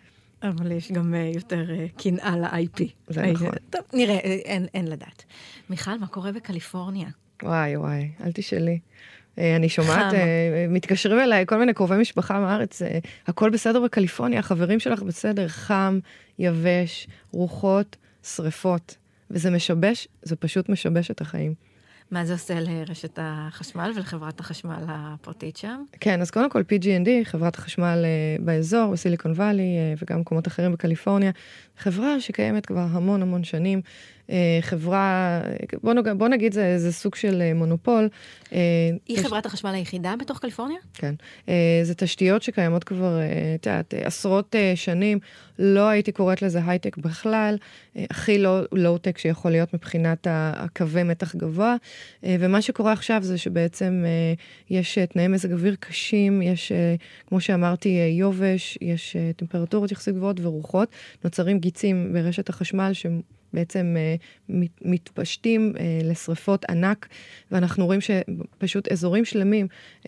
[0.48, 2.84] אבל יש גם אה, יותר אה, קנאה ל-IP.
[3.08, 3.50] זה נכון.
[3.70, 5.24] טוב, נראה, אין, אין לדעת.
[5.70, 7.08] מיכל, מה קורה בקליפורניה?
[7.42, 8.78] וואי וואי, אל תשאלי.
[9.38, 10.14] אני שומעת,
[10.68, 12.82] מתקשרים אליי כל מיני קרובי משפחה מארץ,
[13.26, 15.98] הכל בסדר בקליפורניה, החברים שלך בסדר, חם,
[16.38, 18.96] יבש, רוחות, שריפות.
[19.30, 21.54] וזה משבש, זה פשוט משבש את החיים.
[22.10, 25.82] מה זה עושה לרשת החשמל ולחברת החשמל הפרטית שם?
[26.00, 28.04] כן, אז קודם כל PG&D, חברת החשמל
[28.38, 31.30] uh, באזור, בסיליקון וואלי uh, וגם במקומות אחרים בקליפורניה,
[31.78, 33.80] חברה שקיימת כבר המון המון שנים.
[34.30, 35.40] אה, חברה,
[35.82, 38.08] בוא, נוג, בוא נגיד זה, זה סוג של אה, מונופול.
[38.52, 38.58] אה,
[39.06, 39.24] היא תש...
[39.24, 40.78] חברת החשמל היחידה בתוך קליפורניה?
[40.94, 41.14] כן.
[41.82, 43.18] זה תשתיות שקיימות כבר,
[43.54, 45.18] את יודעת, עשרות שנים.
[45.58, 47.56] לא הייתי קוראת לזה הייטק בכלל,
[47.96, 51.76] הכי לא לואו-טק שיכול להיות מבחינת הקווי מתח גבוה.
[52.22, 54.04] ומה שקורה עכשיו זה שבעצם
[54.70, 56.72] יש תנאי מזג אוויר קשים, יש,
[57.26, 60.88] כמו שאמרתי, יובש, יש טמפרטורות יחסית גבוהות ורוחות.
[61.24, 63.20] נוצרים גיצים ברשת החשמל שהם
[63.52, 64.52] בעצם uh,
[64.82, 67.08] מתפשטים uh, לשריפות ענק,
[67.50, 69.66] ואנחנו רואים שפשוט אזורים שלמים
[70.02, 70.06] uh,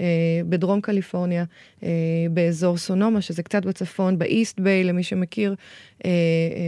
[0.48, 1.84] בדרום קליפורניה, uh,
[2.30, 6.04] באזור סונומה, שזה קצת בצפון, באיסט ביי, למי שמכיר, uh, uh,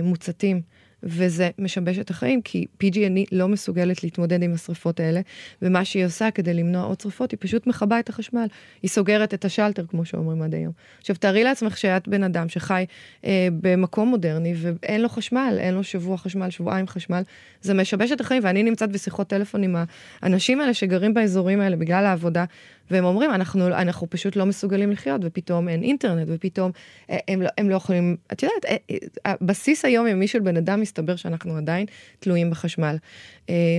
[0.02, 0.60] מוצתים.
[1.02, 5.20] וזה משבש את החיים, כי PG&E לא מסוגלת להתמודד עם השריפות האלה,
[5.62, 8.46] ומה שהיא עושה כדי למנוע עוד שריפות, היא פשוט מכבה את החשמל.
[8.82, 10.72] היא סוגרת את השלטר, כמו שאומרים עד היום.
[11.00, 12.84] עכשיו, תארי לעצמך שאת בן אדם שחי
[13.24, 17.22] אה, במקום מודרני, ואין לו חשמל, אין לו שבוע חשמל, שבועיים חשמל,
[17.62, 19.76] זה משבש את החיים, ואני נמצאת בשיחות טלפון עם
[20.22, 22.44] האנשים האלה שגרים באזורים האלה בגלל העבודה,
[22.90, 26.70] והם אומרים, אנחנו, אנחנו פשוט לא מסוגלים לחיות, ופתאום אין אינטרנט, ופתאום
[27.10, 30.80] אה, הם, לא, הם לא יכולים, את יודעת, אה, אה, הבסיס היומיומי של בן אדם
[30.80, 31.86] מסתבר שאנחנו עדיין
[32.18, 32.96] תלויים בחשמל.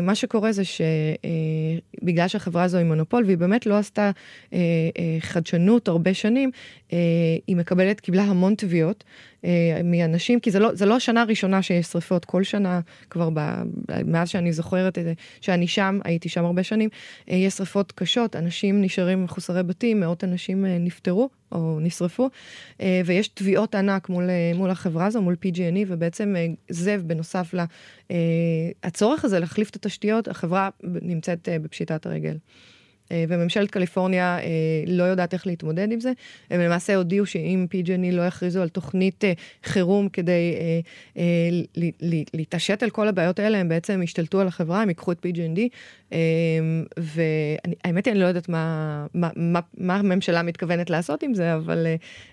[0.02, 4.12] מה שקורה זה שבגלל שהחברה הזו היא מונופול, והיא באמת לא עשתה
[5.19, 6.52] חדשנות הרבה שנים,
[7.47, 9.04] היא מקבלת, קיבלה המון תביעות.
[9.45, 13.39] אה, מאנשים, כי זה לא, זה לא השנה הראשונה שיש שריפות, כל שנה כבר ב,
[14.06, 16.89] מאז שאני זוכרת את זה, שאני שם, הייתי שם הרבה שנים,
[17.30, 22.30] אה, יש שריפות קשות, אנשים נשארים מחוסרי בתים, מאות אנשים אה, נפטרו או נשרפו,
[23.06, 26.36] ויש תביעות ענק מול, מול החברה הזו, מול PG&E, ובעצם
[26.69, 27.54] זה בנוסף
[28.86, 32.38] לצורך הזה להחליף את התשתיות, החברה נמצאת בפשיטת הרגל.
[33.12, 34.47] אה, וממשלת קליפורניה אה,
[34.88, 36.12] לא יודעת איך להתמודד עם זה.
[36.50, 40.54] הם למעשה הודיעו שאם PG&E לא יכריזו על תוכנית אה, חירום כדי
[42.34, 45.60] להתעשת על כל הבעיות האלה, הם בעצם ישתלטו על החברה, הם ייקחו את PG&D.
[46.97, 51.88] והאמת היא, אני לא יודעת מה, מה, מה, מה הממשלה מתכוונת לעשות עם זה, אבל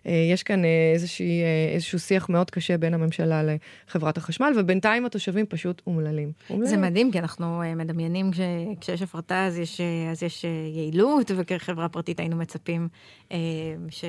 [0.04, 0.62] יש כאן
[0.94, 1.42] איזושהי,
[1.74, 3.42] איזשהו שיח מאוד קשה בין הממשלה
[3.88, 6.32] לחברת החשמל, ובינתיים התושבים פשוט אומללים.
[6.62, 8.30] זה מדהים, כי אנחנו מדמיינים
[8.80, 12.88] כשיש הפרטה אז יש, אז יש יעילות, וכחברה פרטית היינו מצפים
[13.32, 13.36] אה,
[13.90, 14.04] ש...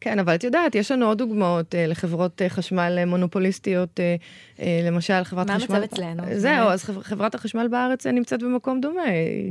[0.00, 4.16] כן, אבל את יודעת, יש לנו עוד דוגמאות אה, לחברות אה, חשמל אה, מונופוליסטיות, אה,
[4.60, 5.68] אה, למשל חברת מה חשמל...
[5.68, 6.22] מה המצב אצלנו?
[6.34, 9.02] זהו, אז חברת החשמל בארץ אה, נמצאת במקום דומה.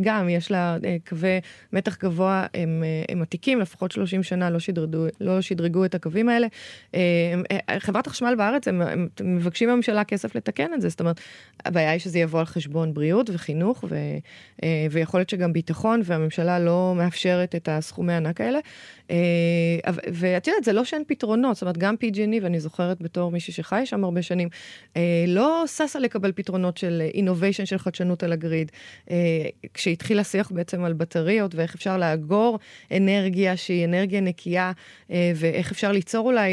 [0.01, 1.39] גם יש לה אה, קווי
[1.73, 6.29] מתח גבוה, הם, אה, הם עתיקים, לפחות 30 שנה לא שדרגו, לא שדרגו את הקווים
[6.29, 6.47] האלה.
[6.95, 6.99] אה,
[7.69, 11.19] אה, חברת החשמל בארץ, הם, הם, הם מבקשים מהממשלה כסף לתקן את זה, זאת אומרת,
[11.65, 13.95] הבעיה היא שזה יבוא על חשבון בריאות וחינוך, ו,
[14.63, 18.59] אה, ויכול להיות שגם ביטחון, והממשלה לא מאפשרת את הסכומי הענק האלה.
[19.09, 19.15] אה,
[20.13, 23.81] ואת יודעת, זה לא שאין פתרונות, זאת אומרת, גם PG&E, ואני זוכרת בתור מישהי שחי
[23.85, 24.49] שם הרבה שנים,
[24.97, 28.71] אה, לא ששה לקבל פתרונות של אינוביישן של חדשנות על הגריד.
[29.73, 32.59] כשהתחיל השיח בעצם על בטריות ואיך אפשר לאגור
[32.91, 34.71] אנרגיה שהיא אנרגיה נקייה,
[35.09, 36.51] ואיך אפשר ליצור אולי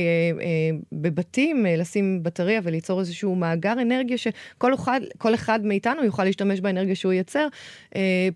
[0.92, 5.00] בבתים, לשים בטריה וליצור איזשהו מאגר אנרגיה שכל אחד,
[5.34, 7.46] אחד מאיתנו יוכל להשתמש באנרגיה שהוא ייצר.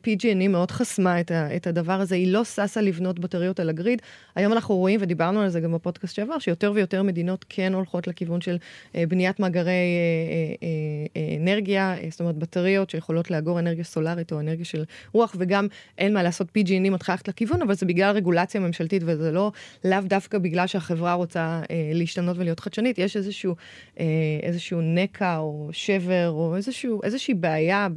[0.04, 4.02] PG&E מאוד חסמה את הדבר הזה, היא לא ששה לבנות בטריות על הגריד.
[4.34, 8.40] היום אנחנו רואים, ודיברנו על זה גם בפודקאסט שעבר, שיותר ויותר מדינות כן הולכות לכיוון
[8.40, 8.56] של
[8.94, 10.66] אה, בניית מאגרי אה,
[11.16, 15.66] אה, אנרגיה, זאת אומרת בטריות שיכולות לאגור אנרגיה סולארית או אנרגיה של רוח, וגם
[15.98, 19.52] אין מה לעשות, PG&E מתחילה ללכת לכיוון, אבל זה בגלל רגולציה ממשלתית, וזה לא
[19.84, 21.62] לאו דווקא בגלל שהחברה רוצה
[21.94, 23.54] להשתנות ולהיות חדשנית, יש איזשהו,
[24.42, 27.88] איזשהו נקע או שבר או איזשהו, איזושהי בעיה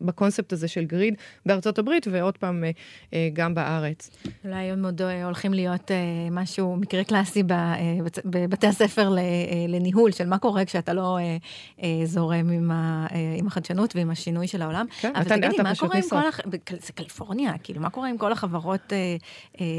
[0.00, 1.14] בקונספט הזה של גריד
[1.46, 2.64] בארצות הברית, ועוד פעם
[3.32, 4.10] גם בארץ.
[4.44, 5.90] אולי היום עוד הולכים להיות
[6.30, 7.42] משהו, מקרה קלאסי
[8.24, 9.12] בבתי הספר
[9.68, 11.18] לניהול, של מה קורה כשאתה לא
[12.04, 12.70] זורם עם,
[13.38, 14.86] עם החדשנות ועם השינוי של העולם.
[15.00, 16.40] כן, אבל אתה, תגידי, אתה מה קורה עם כל, הח...
[16.80, 18.92] זה קליפורניה, כאילו, מה קורה עם כל החברות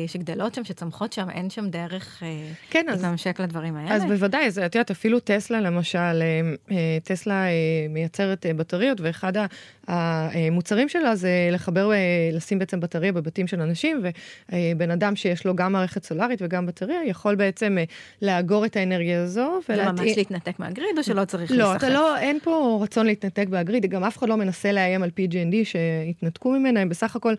[0.08, 2.24] שגדלות שם, שצומחות שם, אין שם דרך
[2.70, 3.96] כן, להתממשק לדברים האלה?
[3.96, 6.24] אז בוודאי, את יודעת, אפילו טסלה למשל,
[7.04, 7.46] טסלה
[7.90, 9.34] מייצרת בטריות, ואחד
[9.88, 11.92] המוצרים שלה זה לחבר,
[12.34, 14.04] לשים בעצם בטריה בבתים של אנשים,
[14.52, 17.78] ובן אדם שיש לו גם מערכת סולארית וגם בטריה, יכול בעצם
[18.22, 19.60] לאגור את האנרגיה הזו.
[19.70, 21.52] וממש להתנתק מהגריד, או שלא צריך?
[21.52, 25.10] לא, אתה לא, אין פה רצון להתנתק מהגריד, גם אף אחד לא מנסה לאיים על
[25.10, 27.34] PG&D שיתנתקו ממנה, הם בסך הכל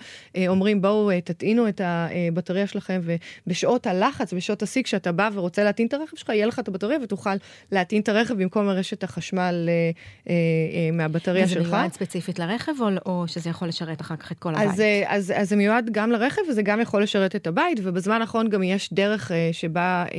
[0.49, 3.01] אומרים, בואו תטעינו את הבטריה שלכם,
[3.47, 6.99] ובשעות הלחץ, בשעות השיא, כשאתה בא ורוצה להטעין את הרכב שלך, יהיה לך את הבטריה
[7.03, 7.31] ותוכל
[7.73, 9.91] להטעין את הרכב במקום רשת החשמל אה,
[10.29, 11.67] אה, אה, מהבטריה שלך.
[11.67, 14.69] וזה מיועד ספציפית לרכב, או, או שזה יכול לשרת אחר כך את כל הבית?
[14.69, 18.16] אז, אה, אז, אז זה מיועד גם לרכב, וזה גם יכול לשרת את הבית, ובזמן
[18.21, 20.19] האחרון גם יש דרך אה, שבה אה,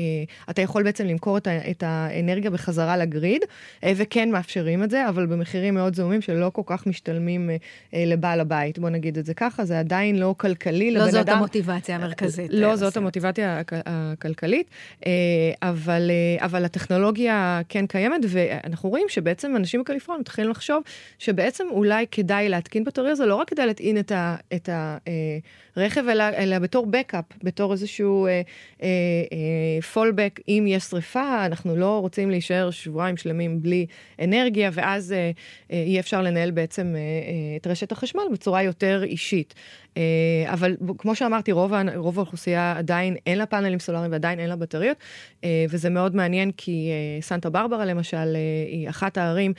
[0.50, 3.42] אתה יכול בעצם למכור את, ה, את האנרגיה בחזרה לגריד,
[3.84, 7.50] אה, וכן מאפשרים את זה, אבל במחירים מאוד זעומים שלא כל כך משתלמים
[7.94, 11.38] לבעל הבית, בוא נגיד את זה ככה, זה עדיין לא כלכלי לא לבן זאת אדם.
[11.38, 12.52] המוטיבציה המרכזית.
[12.54, 14.70] לא זאת המוטיבציה הכ- הכלכלית,
[15.62, 20.84] אבל, אבל הטכנולוגיה כן קיימת, ואנחנו רואים שבעצם אנשים בקליפורניה מתחילים לחשוב
[21.20, 24.70] שבעצם אולי כדאי להתקין בטריה הזו, לא רק כדי להטעין את, ה, את
[25.78, 28.28] הרכב, אלא, אלא בתור בקאפ, בתור איזשהו
[29.94, 33.86] פולבק, אם יש שריפה, אנחנו לא רוצים להישאר שבועיים שלמים בלי
[34.22, 35.32] אנרגיה, ואז אה,
[35.72, 39.54] אה, אי אפשר לנהל בעצם אה, אה, את רשת החשמל בצורה יותר אישית.
[39.98, 44.56] אה, אבל כמו שאמרתי, רוב, רוב האוכלוסייה עדיין אין לה פאנלים סולאריים ועדיין אין לה
[44.56, 44.98] בטריות,
[45.44, 49.54] אה, וזה מאוד מעניין כי אה, סנטה ברברה למשל היא אחת הערים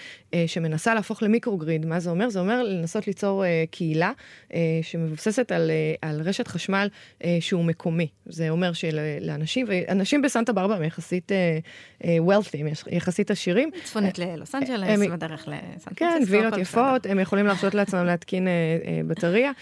[0.47, 1.87] שמנסה להפוך למיקרוגריד.
[1.87, 2.31] מה זה אומר?
[2.31, 4.13] זה אומר לנסות ליצור קהילה
[4.83, 5.71] שמבוססת על,
[6.03, 6.89] על רשת חשמל
[7.41, 8.09] שהוא מקומי.
[8.27, 11.33] זה אומר שלאנשים, ואנשים בסנטה ברברה הם יחסית
[12.03, 12.57] wealthy,
[12.91, 13.71] יחסית עשירים.
[13.85, 18.05] צפונית ללוס אנג'לס, הם- בדרך לסן כן, פרנסיסקו, וילות הכל יפות, הם יכולים להרשות לעצמם
[18.05, 18.49] להתקין
[19.07, 19.53] בטריה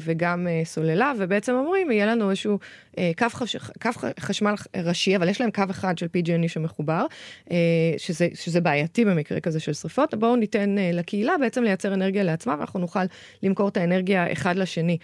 [0.00, 2.58] וגם אה, סוללה, ובעצם אומרים, יהיה לנו איזשהו
[2.98, 7.06] אה, קו, חש, קו חשמל ראשי, אבל יש להם קו אחד של PG&E שמחובר,
[7.50, 7.56] אה,
[7.98, 12.80] שזה, שזה בעייתי במקרה כזה של שריפות, בואו ניתן לקהילה בעצם לייצר אנרגיה לעצמה, ואנחנו
[12.80, 13.00] נוכל
[13.42, 14.98] למכור את האנרגיה אחד לשני.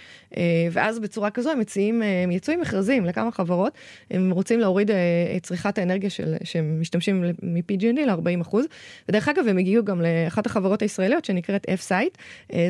[0.72, 3.72] ואז בצורה כזו הם מציעים, הם יצאו עם מכרזים לכמה חברות,
[4.10, 4.90] הם רוצים להוריד
[5.36, 8.66] את צריכת האנרגיה של, שהם משתמשים מ-PG&E ל-40 אחוז.
[9.08, 12.18] ודרך אגב, הם הגיעו גם לאחת החברות הישראליות שנקראת F-Site,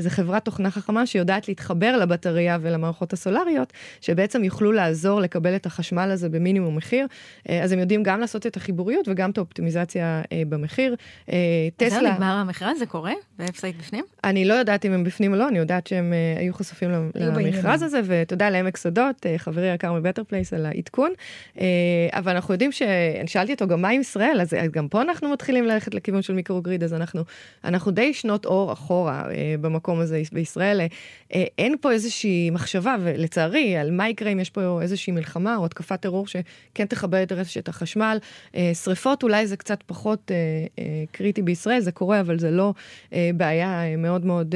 [0.01, 6.11] זו חברת תוכנה חכמה שיודעת להתחבר לבטריה ולמערכות הסולריות, שבעצם יוכלו לעזור לקבל את החשמל
[6.11, 7.07] הזה במינימום מחיר.
[7.49, 10.95] אה, אז הם יודעים גם לעשות את החיבוריות וגם את האופטימיזציה אה, במחיר.
[11.33, 11.37] אה,
[11.77, 13.13] טסלה, נגמר המכרז, זה קורה?
[13.39, 14.05] ואפסייט בפנים?
[14.25, 16.91] אני לא יודעת אם הם בפנים או לא, אני יודעת שהם היו חשופים.
[17.15, 21.11] למכרז הזה, ותודה לעמק שדות, אה, חברי היקר מבטר פלייס על העדכון.
[22.13, 22.83] אבל אנחנו יודעים ש...
[23.21, 26.23] אני שאלתי אותו גם מה עם ישראל, אז אז גם פה אנחנו מתחילים ללכת לכיוון
[26.23, 27.23] של מיקרוגריד, אז אנחנו,
[27.65, 29.25] אנחנו די שנות אור אחורה
[29.61, 30.81] במקום הזה בישראל.
[31.59, 36.01] אין פה איזושהי מחשבה, ולצערי, על מה יקרה אם יש פה איזושהי מלחמה או התקפת
[36.01, 38.19] טרור שכן תכבה את רשת החשמל.
[38.57, 40.37] אה, שריפות אולי זה קצת פחות אה,
[40.79, 42.75] אה, קריטי בישראל, זה קורה, אבל זה לא
[43.37, 44.55] בעיה מאוד מאוד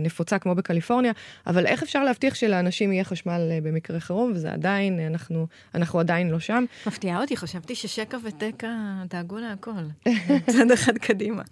[0.00, 1.12] נפוצה כמו בקליפורניה.
[1.46, 6.40] אבל איך אפשר להבטיח שלאנשים יהיה חשמל במקרה חירום, וזה עדיין, אנחנו, אנחנו עדיין לא
[6.40, 6.64] שם.
[6.86, 8.68] מפתיעה אותי, חשבתי ששקע וטקה
[9.10, 10.10] דאגו להכל.
[10.52, 11.42] צד אחד קדימה.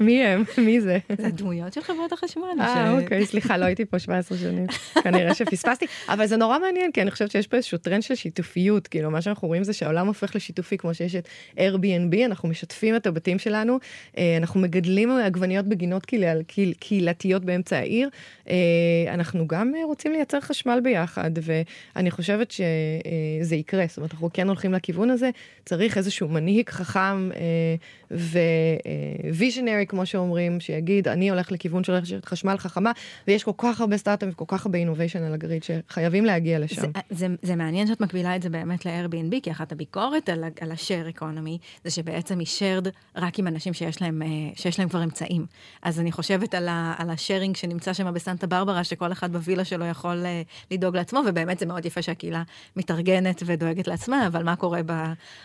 [0.00, 0.44] מי הם?
[0.66, 0.98] מי זה?
[1.18, 2.42] זה הדמויות של חברות החשמל.
[2.60, 4.66] אה, אוקיי, סליחה, לא הייתי פה 17 שנים.
[5.04, 8.86] כנראה שפספסתי, אבל זה נורא מעניין, כי אני חושבת שיש פה איזשהו טרנד של שיתופיות,
[8.88, 13.06] כאילו, מה שאנחנו רואים זה שהעולם הופך לשיתופי, כמו שיש את Airbnb, אנחנו משתפים את
[13.06, 13.78] הבתים שלנו,
[14.18, 18.08] אה, אנחנו מגדלים עגבניות בגינות קהיל- קהיל- קהילתיות באמצע העיר,
[18.48, 18.54] אה,
[19.08, 24.48] אנחנו גם אה, רוצים לייצר חשמל ביחד, ואני חושבת שזה יקרה, זאת אומרת, אנחנו כן
[24.48, 25.30] הולכים לכיוון הזה,
[25.64, 27.30] צריך איזשהו מנהיג חכם
[29.24, 32.92] וויז'נרי, כמו שאומרים, שיגיד, אני הולך לכיוון של רשת חשמל חכמה,
[33.28, 36.82] ויש כל כך הרבה סטארט-אפים, כל כך הרבה אינוביישן על הגריד, שחייבים להגיע לשם.
[36.82, 40.72] זה, זה, זה מעניין שאת מקבילה את זה באמת ל-Airbnb, כי אחת הביקורת על, על
[40.72, 45.04] ה-share economy זה שבעצם היא shared רק עם אנשים שיש להם, אה, שיש להם כבר
[45.04, 45.46] אמצעים.
[45.82, 49.84] אז אני חושבת על, ה, על השארינג שנמצא שם בסנטה ברברה, שכל אחד בווילה שלו
[49.84, 52.42] יכול אה, לדאוג לעצמו, ובאמת זה מאוד יפה שהקהילה
[52.76, 54.92] מתארגנת ודואגת לעצמה, אבל מה קורה ב,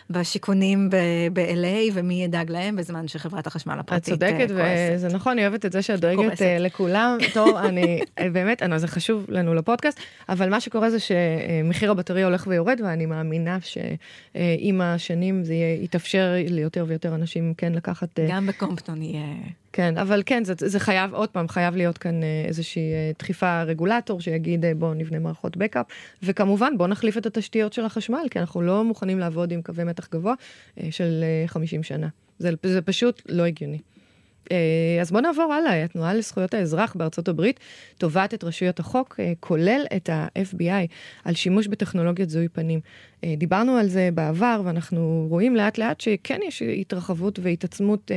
[0.09, 0.89] בשיכונים
[1.33, 4.91] ב-LA ומי ידאג להם בזמן שחברת החשמל הפרטית צודקת, אה, כועסת.
[4.95, 6.41] וזה נכון, אני אוהבת את זה שאת דואגת.
[6.41, 7.17] אה, לכולם.
[7.33, 12.25] טוב, אני, אה, באמת, אני- זה חשוב לנו לפודקאסט, אבל מה שקורה זה שמחיר הבטריה
[12.25, 18.19] הולך ויורד, ואני מאמינה שעם השנים זה יתאפשר ליותר ויותר אנשים כן לקחת...
[18.19, 19.25] אה, גם בקומפטון יהיה...
[19.73, 23.63] כן, אבל כן, זה, זה חייב, עוד פעם, חייב להיות כאן אה, איזושהי אה, דחיפה
[23.63, 25.85] רגולטור שיגיד אה, בואו נבנה מערכות בקאפ,
[26.23, 30.07] וכמובן בואו נחליף את התשתיות של החשמל, כי אנחנו לא מוכנים לעבוד עם קווי מתח
[30.11, 30.33] גבוה
[30.83, 32.07] אה, של אה, 50 שנה.
[32.39, 33.77] זה, זה פשוט לא הגיוני.
[35.01, 35.83] אז בואו נעבור הלאה.
[35.83, 37.59] התנועה לזכויות האזרח בארצות הברית
[37.97, 40.87] תובעת את רשויות החוק, כולל את ה-FBI,
[41.25, 42.79] על שימוש בטכנולוגיות זיהוי פנים.
[43.37, 48.11] דיברנו על זה בעבר, ואנחנו רואים לאט לאט שכן יש התרחבות והתעצמות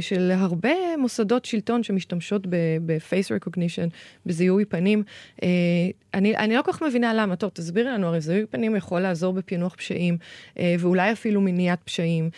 [0.00, 3.90] של הרבה מוסדות שלטון שמשתמשות ב-face recognition,
[4.26, 5.02] בזיהוי פנים.
[6.14, 7.36] אני, אני לא כל כך מבינה למה.
[7.36, 10.16] טוב, תסבירי לנו, הרי זיהוי פנים יכול לעזור בפענוח פשעים,
[10.56, 12.30] ואולי אפילו מניעת פשעים.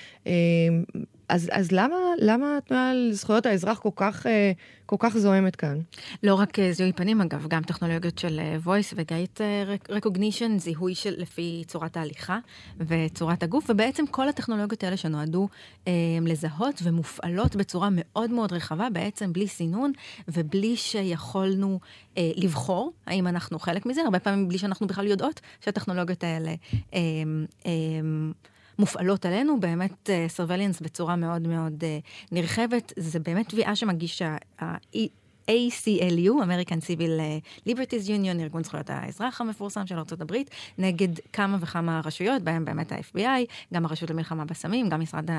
[1.31, 4.53] אז, אז למה, למה התנועה לזכויות האזרח כל כך, אה,
[4.87, 5.81] כל כך זוהמת כאן?
[6.23, 9.41] לא רק אה, זיהוי פנים, אגב, גם טכנולוגיות של אה, voice ו-gate
[9.91, 12.39] recognition, זיהוי של לפי צורת ההליכה
[12.79, 15.49] וצורת הגוף, ובעצם כל הטכנולוגיות האלה שנועדו
[15.89, 19.93] אה, לזהות ומופעלות בצורה מאוד מאוד רחבה, בעצם בלי סינון
[20.29, 21.81] ובלי שיכולנו
[22.19, 26.55] אה, לבחור האם אנחנו חלק מזה, הרבה פעמים בלי שאנחנו בכלל יודעות שהטכנולוגיות האלה...
[26.95, 27.01] אה,
[27.67, 27.73] אה,
[28.81, 31.87] מופעלות עלינו, באמת סרווליאנס uh, בצורה מאוד מאוד uh,
[32.33, 32.93] נרחבת.
[32.97, 37.21] זה באמת תביעה שמגיש ה-ACLU, American Civil
[37.69, 40.37] Liberties Union, ארגון זכויות האזרח המפורסם של ארה"ב,
[40.79, 43.21] נגד כמה וכמה רשויות, בהם באמת ה-FBI,
[43.75, 45.31] גם הרשות למלחמה בסמים, גם משרד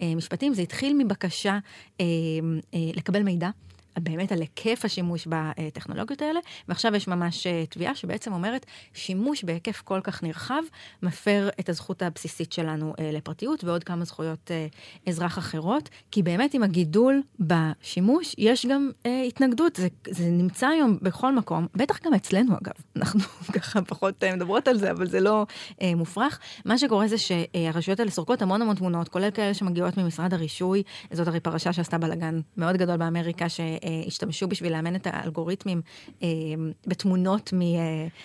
[0.00, 0.54] המשפטים.
[0.54, 1.58] זה התחיל מבקשה
[1.98, 3.50] uh, uh, לקבל מידע.
[3.98, 9.80] באמת על היקף השימוש בטכנולוגיות האלה, ועכשיו יש ממש אה, תביעה שבעצם אומרת, שימוש בהיקף
[9.84, 10.62] כל כך נרחב
[11.02, 14.66] מפר את הזכות הבסיסית שלנו אה, לפרטיות ועוד כמה זכויות אה,
[15.06, 20.98] אזרח אחרות, כי באמת עם הגידול בשימוש יש גם אה, התנגדות, זה, זה נמצא היום
[21.02, 23.20] בכל מקום, בטח גם אצלנו אגב, אנחנו
[23.52, 25.46] ככה פחות מדברות על זה, אבל זה לא
[25.82, 26.40] אה, מופרך.
[26.64, 31.28] מה שקורה זה שהרשויות האלה סורקות המון המון תמונות, כולל כאלה שמגיעות ממשרד הרישוי, זאת
[31.28, 33.60] הרי פרשה שעשתה בלאגן מאוד גדול באמריקה, ש...
[33.84, 35.80] אה, השתמשו בשביל לאמן את האלגוריתמים
[36.22, 36.28] אה,
[36.86, 37.52] בתמונות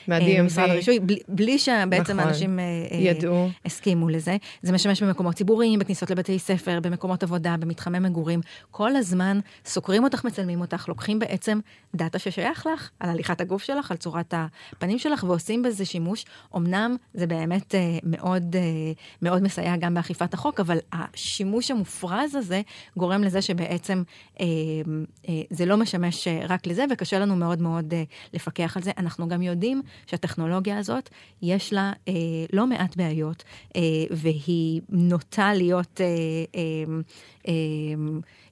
[0.07, 2.59] אה, ממשרד הרישוי, בלי, שבעצם נכון, אנשים
[2.91, 3.49] ידעו.
[3.65, 4.37] הסכימו לזה.
[4.61, 8.41] זה משמש במקומות ציבוריים, בכניסות לבתי ספר, במקומות עבודה, במתחמי מגורים.
[8.71, 11.59] כל הזמן סוקרים אותך, מצלמים אותך, לוקחים בעצם
[11.95, 16.25] דאטה ששייך לך, על הליכת הגוף שלך, על צורת הפנים שלך, ועושים בזה שימוש.
[16.55, 18.55] אמנם זה באמת מאוד,
[19.21, 22.61] מאוד מסייע גם באכיפת החוק, אבל השימוש המופרז הזה
[22.97, 24.03] גורם לזה שבעצם
[25.49, 28.03] זה לא משמש אה, רק לזה, וקשה לנו מאוד מאוד אה,
[28.33, 28.91] לפקח על זה.
[28.97, 31.09] אנחנו גם יודעים שהטכנולוגיה הזאת,
[31.41, 32.13] יש לה אה,
[32.53, 33.43] לא מעט בעיות,
[33.75, 33.81] אה,
[34.11, 36.01] והיא נוטה להיות...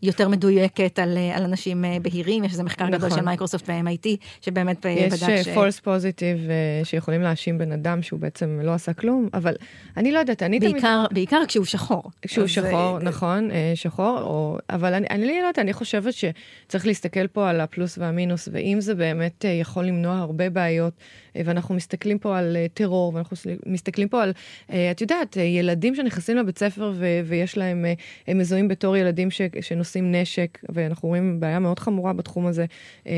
[0.03, 2.97] יותר מדויקת על, אה, על אנשים אה, בהירים, יש איזה מחקר נכון.
[2.97, 4.07] גדול של מייקרוסופט ו-MIT,
[4.41, 5.27] שבאמת אה, בדק ש...
[5.29, 6.49] יש false positive
[6.83, 9.53] שיכולים להאשים בן אדם שהוא בעצם לא עשה כלום, אבל
[9.97, 11.13] אני לא יודעת, אני בעיקר, תמיד...
[11.13, 12.11] בעיקר כשהוא שחור.
[12.21, 13.05] כשהוא שחור, זה...
[13.05, 14.57] נכון, שחור, או...
[14.69, 18.95] אבל אני, אני לא יודעת, אני חושבת שצריך להסתכל פה על הפלוס והמינוס, ואם זה
[18.95, 20.93] באמת יכול למנוע הרבה בעיות,
[21.35, 24.33] ואנחנו מסתכלים פה על טרור, ואנחנו מסתכלים פה על,
[24.69, 27.85] את יודעת, ילדים שנכנסים לבית ספר ו- ויש להם,
[28.27, 29.83] הם מזוהים בתור ילדים ש- שנוסעים...
[29.83, 32.65] נושאים נשק, ואנחנו רואים בעיה מאוד חמורה בתחום הזה.
[33.07, 33.13] אה,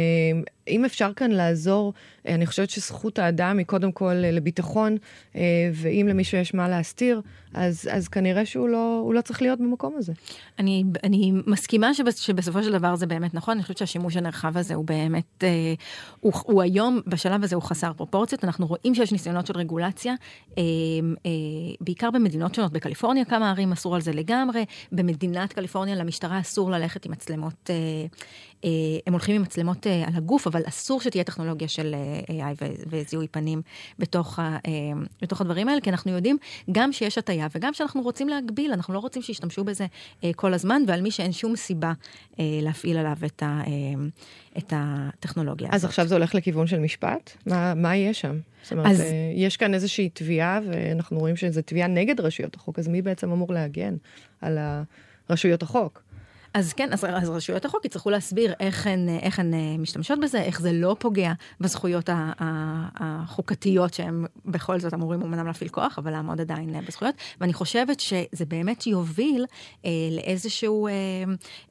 [0.67, 4.97] אם אפשר כאן לעזור, אה, אני חושבת שזכות האדם היא קודם כל אה, לביטחון,
[5.73, 7.21] ואם למישהו יש מה להסתיר,
[7.53, 10.13] אז, אז כנראה שהוא לא, לא צריך להיות במקום הזה.
[10.59, 14.75] אני, אני מסכימה שבס, שבסופו של דבר זה באמת נכון, אני חושבת שהשימוש הנרחב הזה
[14.75, 15.43] הוא באמת,
[16.19, 20.13] הוא, הוא היום, בשלב הזה הוא חסר פרופורציות, אנחנו רואים שיש ניסיונות של רגולציה,
[21.81, 27.05] בעיקר במדינות שונות, בקליפורניה כמה ערים אסור על זה לגמרי, במדינת קליפורניה למשטרה אסור ללכת
[27.05, 27.75] עם מצלמות אה,
[29.07, 31.95] הם הולכים עם מצלמות אה, על הגוף, אבל אסור שתהיה טכנולוגיה של
[32.29, 33.61] אה, AI וזיהוי פנים
[33.99, 34.39] בתוך,
[35.21, 36.37] בתוך הדברים האלה, כי אנחנו יודעים
[36.71, 39.85] גם שיש הטיה וגם שאנחנו רוצים להגביל, אנחנו לא רוצים שישתמשו בזה
[40.35, 41.93] כל הזמן, ועל מי שאין שום סיבה
[42.39, 43.61] להפעיל עליו את, ה,
[44.57, 45.85] את הטכנולוגיה אז הזאת.
[45.85, 47.31] אז עכשיו זה הולך לכיוון של משפט?
[47.45, 48.39] מה, מה יהיה שם?
[48.63, 49.03] זאת אומרת, אז...
[49.35, 53.53] יש כאן איזושהי תביעה, ואנחנו רואים שזו תביעה נגד רשויות החוק, אז מי בעצם אמור
[53.53, 53.95] להגן
[54.41, 54.57] על
[55.29, 56.04] רשויות החוק?
[56.55, 60.41] אז כן, אז, אז רשויות החוק יצטרכו להסביר איך הן, איך הן אה, משתמשות בזה,
[60.41, 62.09] איך זה לא פוגע בזכויות
[62.95, 67.15] החוקתיות שהם בכל זאת אמורים אמנם להפעיל כוח, אבל לעמוד עדיין אה, בזכויות.
[67.41, 69.45] ואני חושבת שזה באמת יוביל
[69.85, 70.93] אה, לאיזשהו אה,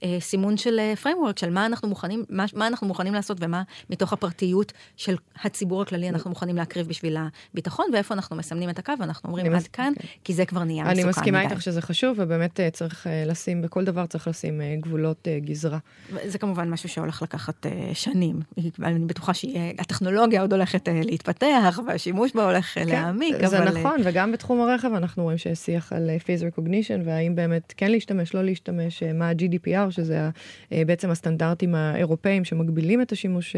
[0.03, 4.13] אה, סימון של framework, של מה אנחנו מוכנים, מה, מה אנחנו מוכנים לעשות ומה מתוך
[4.13, 7.17] הפרטיות של הציבור הכללי אנחנו מוכנים להקריב בשביל
[7.53, 10.07] הביטחון, ואיפה אנחנו מסמנים את הקו, ואנחנו אומרים עד כאן, כן.
[10.25, 11.03] כי זה כבר נהיה מסוכן מדי.
[11.03, 15.79] אני מסכימה איתך שזה חשוב, ובאמת צריך לשים, בכל דבר צריך לשים גבולות uh, גזרה.
[16.25, 18.41] זה כמובן משהו שהולך לקחת uh, שנים.
[18.83, 23.47] אני בטוחה שהטכנולוגיה עוד הולכת uh, להתפתח, והשימוש בה הולך כן, להעמיק.
[23.47, 23.79] זה אבל...
[23.79, 28.35] נכון, וגם בתחום הרכב אנחנו רואים שיש שיח על face recognition, והאם באמת כן להשתמש,
[28.35, 30.29] לא להשתמש, מה ה-GDPR, שזה
[30.71, 33.57] בעצם הסטנדרטים האירופאים שמגבילים את השימוש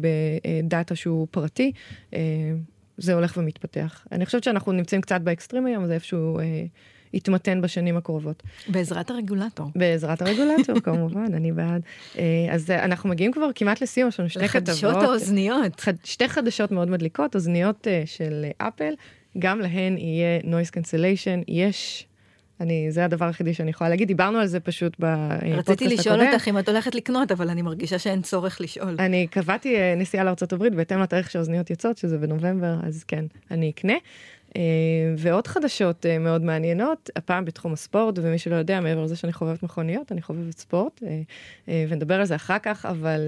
[0.00, 1.72] בדאטה שהוא פרטי.
[2.98, 4.06] זה הולך ומתפתח.
[4.12, 6.40] אני חושבת שאנחנו נמצאים קצת באקסטרים היום, זה איפשהו...
[7.14, 8.42] יתמתן בשנים הקרובות.
[8.68, 9.70] בעזרת הרגולטור.
[9.74, 11.82] בעזרת הרגולטור, כמובן, אני בעד.
[12.50, 14.68] אז אנחנו מגיעים כבר כמעט לסיום, יש לנו שתי כתבות.
[14.68, 15.84] לחדשות האוזניות.
[16.04, 18.94] שתי חדשות מאוד מדליקות, אוזניות של אפל,
[19.38, 22.06] גם להן יהיה noise cancellation, יש
[22.60, 25.58] אני, זה הדבר היחידי שאני יכולה להגיד, דיברנו על זה פשוט בפודקאסט הקודם.
[25.58, 28.96] רציתי לשאול אותך אם את הולכת לקנות, אבל אני מרגישה שאין צורך לשאול.
[28.98, 33.94] אני קבעתי אה, נסיעה לארה"ב בהתאם לתאריך שהאוזניות יוצאות, שזה בנובמבר, אז כן, אני אקנה.
[34.56, 34.60] אה,
[35.18, 39.62] ועוד חדשות אה, מאוד מעניינות, הפעם בתחום הספורט, ומי שלא יודע, מעבר לזה שאני חובבת
[39.62, 41.02] מכוניות, אני חובבת ספורט,
[41.68, 43.20] ונדבר על זה אחר כך, אבל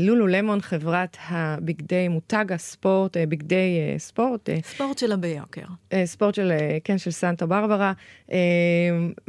[0.00, 4.48] לולו למון, חברת הבגדי, מותג הספורט, בגדי ספורט.
[4.62, 5.64] ספורט שלה ביוקר.
[6.04, 6.52] ספורט של,
[6.84, 7.92] כן, של סנטה ברברה,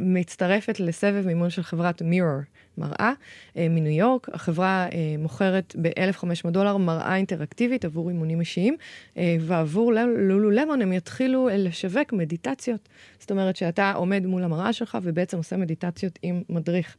[0.00, 2.40] מצטרפת לסבב מימון של חברת מירור.
[2.78, 3.12] מראה
[3.56, 4.28] אה, מניו יורק.
[4.32, 8.76] החברה אה, מוכרת ב-1,500 דולר מראה אינטראקטיבית עבור אימונים אישיים,
[9.16, 12.88] אה, ועבור לולו למון הם יתחילו לשווק מדיטציות.
[13.18, 16.96] זאת אומרת שאתה עומד מול המראה שלך ובעצם עושה מדיטציות עם מדריך.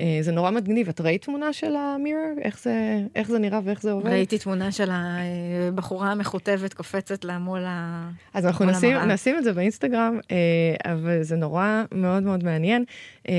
[0.00, 0.88] אה, זה נורא מגניב.
[0.88, 2.34] את ראית תמונה של המירר?
[2.42, 4.10] איך זה, איך זה נראה ואיך זה עובד?
[4.10, 8.10] ראיתי תמונה של הבחורה המכותבת קופצת לה מול המראה.
[8.34, 12.84] אז אנחנו נשים, נשים את זה באינסטגרם, אה, אבל זה נורא מאוד מאוד מעניין.
[13.28, 13.34] אה,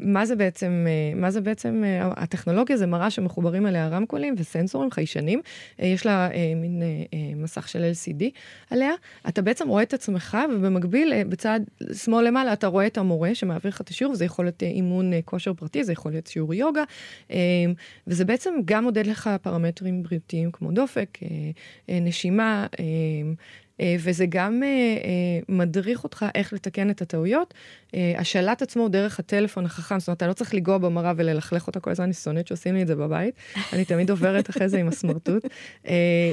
[0.00, 0.86] מה זה בעצם,
[1.16, 5.40] מה זה בעצם, הטכנולוגיה זה מראה שמחוברים אליה רמקולים וסנסורים חיישנים.
[5.78, 6.82] יש לה מין
[7.36, 8.24] מסך של LCD
[8.70, 8.92] עליה.
[9.28, 11.60] אתה בעצם רואה את עצמך, ובמקביל, בצד
[11.92, 15.54] שמאל למעלה, אתה רואה את המורה שמעביר לך את השיעור, וזה יכול להיות אימון כושר
[15.54, 16.82] פרטי, זה יכול להיות שיעור יוגה,
[17.30, 17.36] אמ,
[18.06, 21.28] וזה בעצם גם מודד לך פרמטרים בריאותיים כמו דופק, אה,
[21.88, 22.84] אה, נשימה, אה,
[23.82, 27.54] וזה גם אה, אה, מדריך אותך איך לתקן את הטעויות.
[28.18, 31.90] השלט עצמו דרך הטלפון החכם, זאת אומרת, אתה לא צריך לנגוע במראה וללכלך אותה כל
[31.90, 33.34] הזמן, אני שונאת שעושים לי את זה בבית.
[33.72, 35.46] אני תמיד עוברת אחרי זה עם הסמרטוט.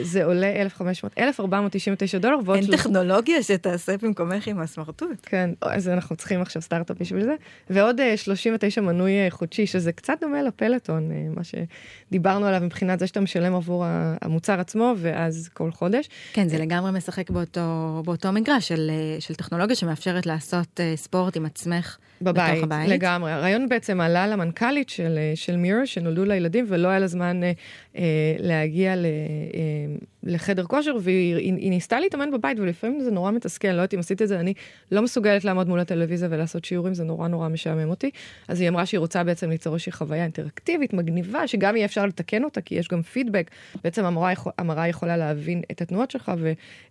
[0.01, 2.55] זה עולה 1,500, 1,499 דולר.
[2.55, 5.17] אין טכנולוגיה שתעשה במקומך עם הסמרטוט.
[5.21, 7.35] כן, אז אנחנו צריכים עכשיו סטארט-אפ בשביל זה.
[7.69, 13.55] ועוד 39 מנוי חודשי, שזה קצת דומה לפלטון, מה שדיברנו עליו מבחינת זה שאתה משלם
[13.55, 13.85] עבור
[14.21, 16.09] המוצר עצמו, ואז כל חודש.
[16.33, 21.45] כן, זה לגמרי משחק באותו, באותו מגרש של, של טכנולוגיה שמאפשרת לעשות uh, ספורט עם
[21.45, 22.89] עצמך בבית, הבית.
[22.89, 23.31] לגמרי.
[23.31, 27.95] הרעיון בעצם עלה למנכ"לית של, אה, של מירר, שנולדו לילדים ולא היה לה זמן uh,
[27.95, 27.99] uh,
[28.39, 33.67] להגיע ל, uh, לחדר כושר, והיא היא, היא ניסתה להתאמן בבית, ולפעמים זה נורא מתסכל,
[33.67, 34.53] לא יודעת אם עשיתי את זה, אני
[34.91, 38.11] לא מסוגלת לעמוד מול הטלוויזיה ולעשות שיעורים, זה נורא נורא משעמם אותי.
[38.47, 42.43] אז היא אמרה שהיא רוצה בעצם ליצור איזושהי חוויה אינטראקטיבית, מגניבה, שגם יהיה אפשר לתקן
[42.43, 43.51] אותה, כי יש גם פידבק.
[43.83, 46.31] בעצם המראה, המראה יכולה להבין את התנועות שלך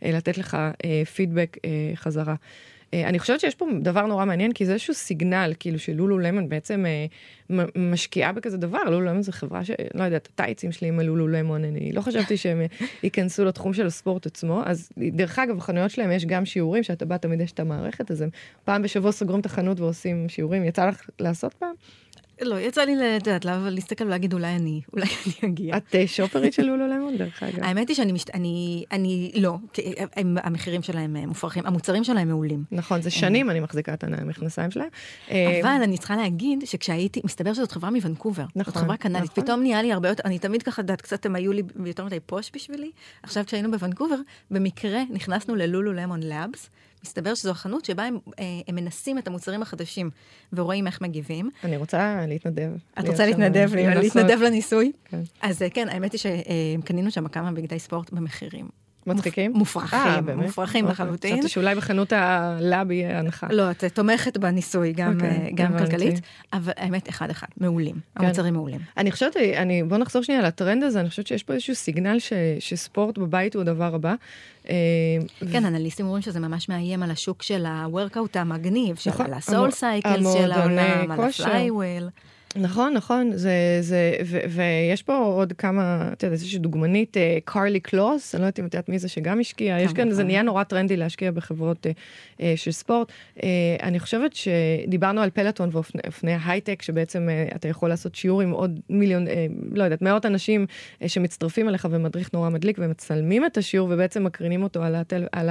[0.02, 2.34] ולתת לך אה, פידבק אה, חזרה.
[2.95, 6.49] אה, אני חושבת שיש פה דבר נורא מעניין, כי זה איזשהו סיגנל, כאילו שלולו למון
[6.49, 9.70] בעצם אה, משקיעה בכזה דבר, לולו למון זו חברה ש...
[9.95, 12.61] לא יודעת, הטייצים שלי עם הלולו למון, אני לא חשבתי שהם
[13.03, 17.16] ייכנסו לתחום של הספורט עצמו, אז דרך אגב, בחנויות שלהם יש גם שיעורים, שאתה בא
[17.16, 18.28] תמיד יש את המערכת, אז הם
[18.64, 21.74] פעם בשבוע סוגרים את החנות ועושים שיעורים, יצא לך לעשות פעם?
[22.43, 25.76] לא, יצא לי, את יודעת, להסתכל ולהגיד אולי אני, אולי אני אגיע.
[25.76, 27.62] את אה, שופרית של לולו למון, דרך אגב.
[27.64, 29.57] האמת היא שאני, אני, אני לא,
[30.36, 32.64] המחירים שלהם אה, מופרכים, המוצרים שלהם מעולים.
[32.72, 34.88] נכון, זה שנים אני מחזיקה את המכנסיים שלהם.
[35.30, 38.45] אה, אבל אני צריכה להגיד שכשהייתי, מסתבר שזאת חברה מוונקובר.
[38.57, 38.74] נכון.
[38.74, 39.45] זאת חברה קנדית, נכון.
[39.45, 42.20] פתאום נהיה לי הרבה יותר, אני תמיד ככה, יודעת, קצת הם היו לי יותר מדי
[42.20, 42.91] פוש בשבילי.
[43.22, 44.16] עכשיו כשהיינו בוונקובר,
[44.51, 46.70] במקרה נכנסנו ללולו למון לאבס.
[47.05, 50.11] מסתבר שזו החנות שבה הם, אה, הם מנסים את המוצרים החדשים
[50.53, 51.51] ורואים איך מגיבים.
[51.64, 52.70] אני רוצה להתנדב.
[52.98, 54.92] את רוצה להתנדב, להתנדב לניסוי?
[55.05, 55.20] כן.
[55.42, 58.68] אז אה, כן, האמת היא שהם קנינו שם כמה בגדי ספורט במחירים
[59.07, 59.53] מצחיקים?
[59.53, 60.92] מופרכים, אה, מופרכים אוקיי.
[60.92, 61.32] לחלוטין.
[61.32, 63.46] חשבתי שאולי בחנות ה lab יהיה הנחה.
[63.51, 66.20] לא, את תומכת בניסוי, גם, okay, אוקיי, גם כלכלית,
[66.53, 68.24] אבל האמת, אחד אחד, מעולים, כן.
[68.24, 68.80] המוצרים מעולים.
[68.96, 72.32] אני חושבת, אני, בוא נחזור שנייה לטרנד הזה, אני חושבת שיש פה איזשהו סיגנל ש,
[72.59, 74.14] שספורט בבית הוא הדבר הבא.
[74.68, 74.74] אה,
[75.53, 80.22] כן, אנליסטים אומרים שזה ממש מאיים על השוק של ה-workout המגניב, נכון, של הסול סייקל
[80.36, 82.08] של העולם, על ה Flywheel.
[82.57, 88.34] נכון, נכון, זה, זה, ו, ויש פה עוד כמה, את יודעת, איזושהי דוגמנית, קרלי קלוס,
[88.34, 90.62] אני לא יודעת אם את יודעת מי זה שגם השקיע, יש כאן, זה נהיה נורא
[90.62, 91.90] טרנדי להשקיע בחברות uh,
[92.38, 93.12] uh, של ספורט.
[93.36, 93.42] Uh,
[93.82, 98.80] אני חושבת שדיברנו על פלוטון ואופני ההייטק, שבעצם uh, אתה יכול לעשות שיעור עם עוד
[98.90, 99.30] מיליון, uh,
[99.72, 100.66] לא יודעת, מאות אנשים
[101.03, 105.48] uh, שמצטרפים אליך ומדריך נורא מדליק ומצלמים את השיעור ובעצם מקרינים אותו על, הטל, על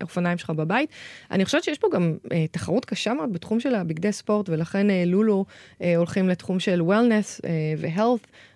[0.00, 0.90] האופניים שלך בבית.
[1.30, 4.92] אני חושבת שיש פה גם uh, תחרות קשה מאוד בתחום של הבגדי ספורט, ולכן uh,
[5.06, 5.44] לולו
[5.78, 7.44] uh, הולכים לתחום של וולנס uh,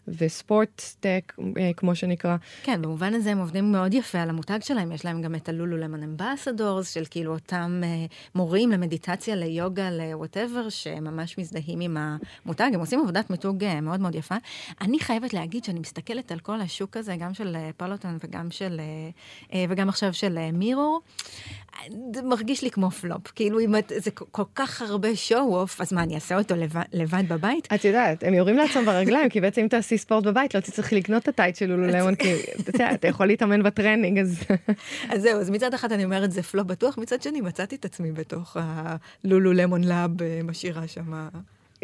[0.08, 1.32] והלת, וספורט-טק,
[1.76, 2.36] כמו שנקרא.
[2.62, 5.76] כן, במובן הזה הם עובדים מאוד יפה על המותג שלהם, יש להם גם את הלולו
[5.76, 7.82] למון אמבסדורס, של כאילו אותם
[8.34, 14.34] מורים למדיטציה, ליוגה, לוואטאבר, שממש מזדהים עם המותג, הם עושים עבודת מיתוג מאוד מאוד יפה.
[14.80, 18.80] אני חייבת להגיד שאני מסתכלת על כל השוק הזה, גם של פלוטון וגם של,
[19.68, 21.00] וגם עכשיו של מירור.
[22.14, 26.02] זה מרגיש לי כמו פלופ, כאילו אם את, זה כל כך הרבה show-off, אז מה,
[26.02, 27.68] אני אעשה אותו לבד, לבד בבית?
[27.74, 31.22] את יודעת, הם יורים לעצמם ברגליים, כי בעצם אם תעשי ספורט בבית, לא תצטרך לקנות
[31.22, 32.34] את הטייץ של לולו למון, כי
[32.94, 34.42] אתה יכול להתאמן בטרנינג, אז...
[35.08, 38.12] אז זהו, אז מצד אחד אני אומרת זה פלופ בטוח, מצד שני מצאתי את עצמי
[38.12, 41.28] בתוך הלולו למון לאב, אה, משאירה שם...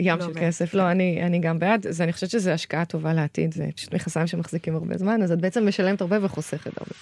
[0.01, 3.13] ים לא של כסף, לא, אני, אני גם בעד, אז אני חושבת שזו השקעה טובה
[3.13, 6.93] לעתיד, זה פשוט מכסיים שמחזיקים הרבה זמן, אז את בעצם משלמת הרבה וחוסכת הרבה.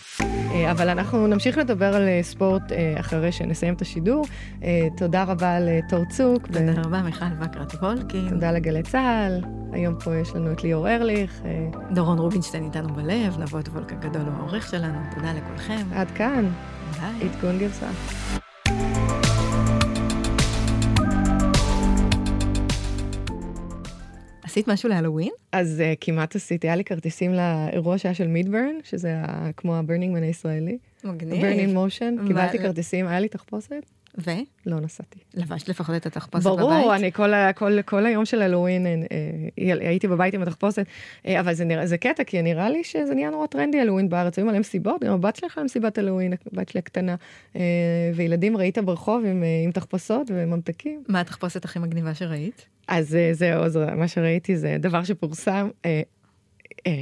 [0.54, 4.24] אה, אבל אנחנו נמשיך לדבר על אה, ספורט אה, אחרי שנסיים את השידור.
[4.96, 6.46] תודה רבה לתור צוק.
[6.46, 6.82] תודה ו...
[6.84, 8.28] רבה, מיכל וקרת וולקין.
[8.28, 9.40] תודה לגלי צה"ל,
[9.72, 11.42] היום פה יש לנו את ליאור ארליך.
[11.94, 15.86] דורון רובינשטיין איתנו בלב, נבות וולק הגדול הוא העורך שלנו, תודה לכולכם.
[15.92, 16.48] עד כאן.
[17.00, 17.28] ביי.
[17.28, 17.88] עדכון גרסה.
[24.58, 25.32] עשית משהו להלואוין?
[25.52, 30.22] אז uh, כמעט עשיתי, היה לי כרטיסים לאירוע שהיה של מידברן, שזה ה, כמו הברנינגמן
[30.22, 30.78] הישראלי.
[31.04, 31.42] מגניב.
[31.42, 33.86] ברנינג מושן, קיבלתי כרטיסים, היה לי תחפושת.
[34.26, 34.30] ו?
[34.66, 35.18] לא נסעתי.
[35.34, 36.58] לבשת לפחות את התחפושת בבית?
[36.58, 38.92] ברור, אני כל, כל, כל היום של הלואוין אה,
[39.58, 40.86] אה, הייתי בבית עם התחפושת,
[41.26, 44.38] אה, אבל זה, נראה, זה קטע, כי נראה לי שזה נהיה נורא טרנדי הלואוין בארץ,
[44.38, 47.14] היו מלא מסיבות, גם הבת שלי הלכה למסיבת הלואוין, הבת שלי הקטנה,
[48.14, 51.02] וילדים ראית ברחוב עם, עם תחפושות וממתקים.
[51.08, 52.66] מה התחפושת הכי מגניבה שראית?
[52.88, 56.02] אז זהו, אז מה שראיתי זה דבר שפורסם, אה,
[56.86, 56.92] אה,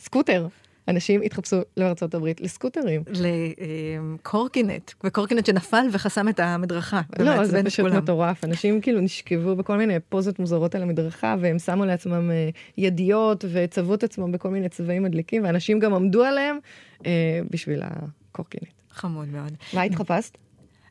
[0.00, 0.46] סקוטר.
[0.88, 3.02] אנשים התחפשו בארצות הברית לסקוטרים.
[3.06, 7.00] לקורקינט, וקורקינט שנפל וחסם את המדרכה.
[7.18, 8.44] לא, זה פשוט מטורף.
[8.44, 13.94] אנשים כאילו נשכבו בכל מיני פוזות מוזרות על המדרכה, והם שמו לעצמם אה, ידיות וצבעו
[13.94, 16.58] את עצמם בכל מיני צבעים מדליקים, ואנשים גם עמדו עליהם
[17.06, 18.68] אה, בשביל הקורקינט.
[18.90, 19.52] חמוד מאוד.
[19.74, 20.38] מה התחפשת?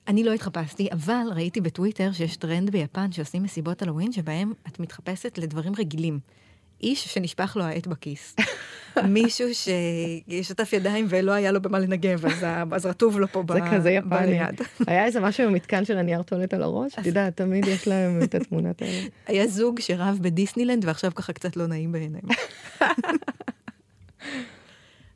[0.08, 5.38] אני לא התחפשתי, אבל ראיתי בטוויטר שיש טרנד ביפן שעושים מסיבות הלואוין שבהם את מתחפשת
[5.38, 6.20] לדברים רגילים.
[6.84, 8.36] איש שנשפך לו העט בכיס.
[9.08, 13.64] מישהו ששטף ידיים ולא היה לו במה לנגב, אז, אז רטוב לו פה בליד.
[13.64, 13.76] זה ב...
[13.76, 14.40] כזה יפני.
[14.88, 16.94] היה איזה משהו במתקן של הנייר טולט על הראש?
[17.00, 19.08] אתה יודע, תמיד יש להם את התמונות האלה.
[19.28, 22.26] היה זוג שרב בדיסנילנד ועכשיו ככה קצת לא נעים בעיניים.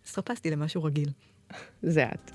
[0.07, 1.09] אז חפשתי למשהו רגיל.
[1.83, 2.31] זה את.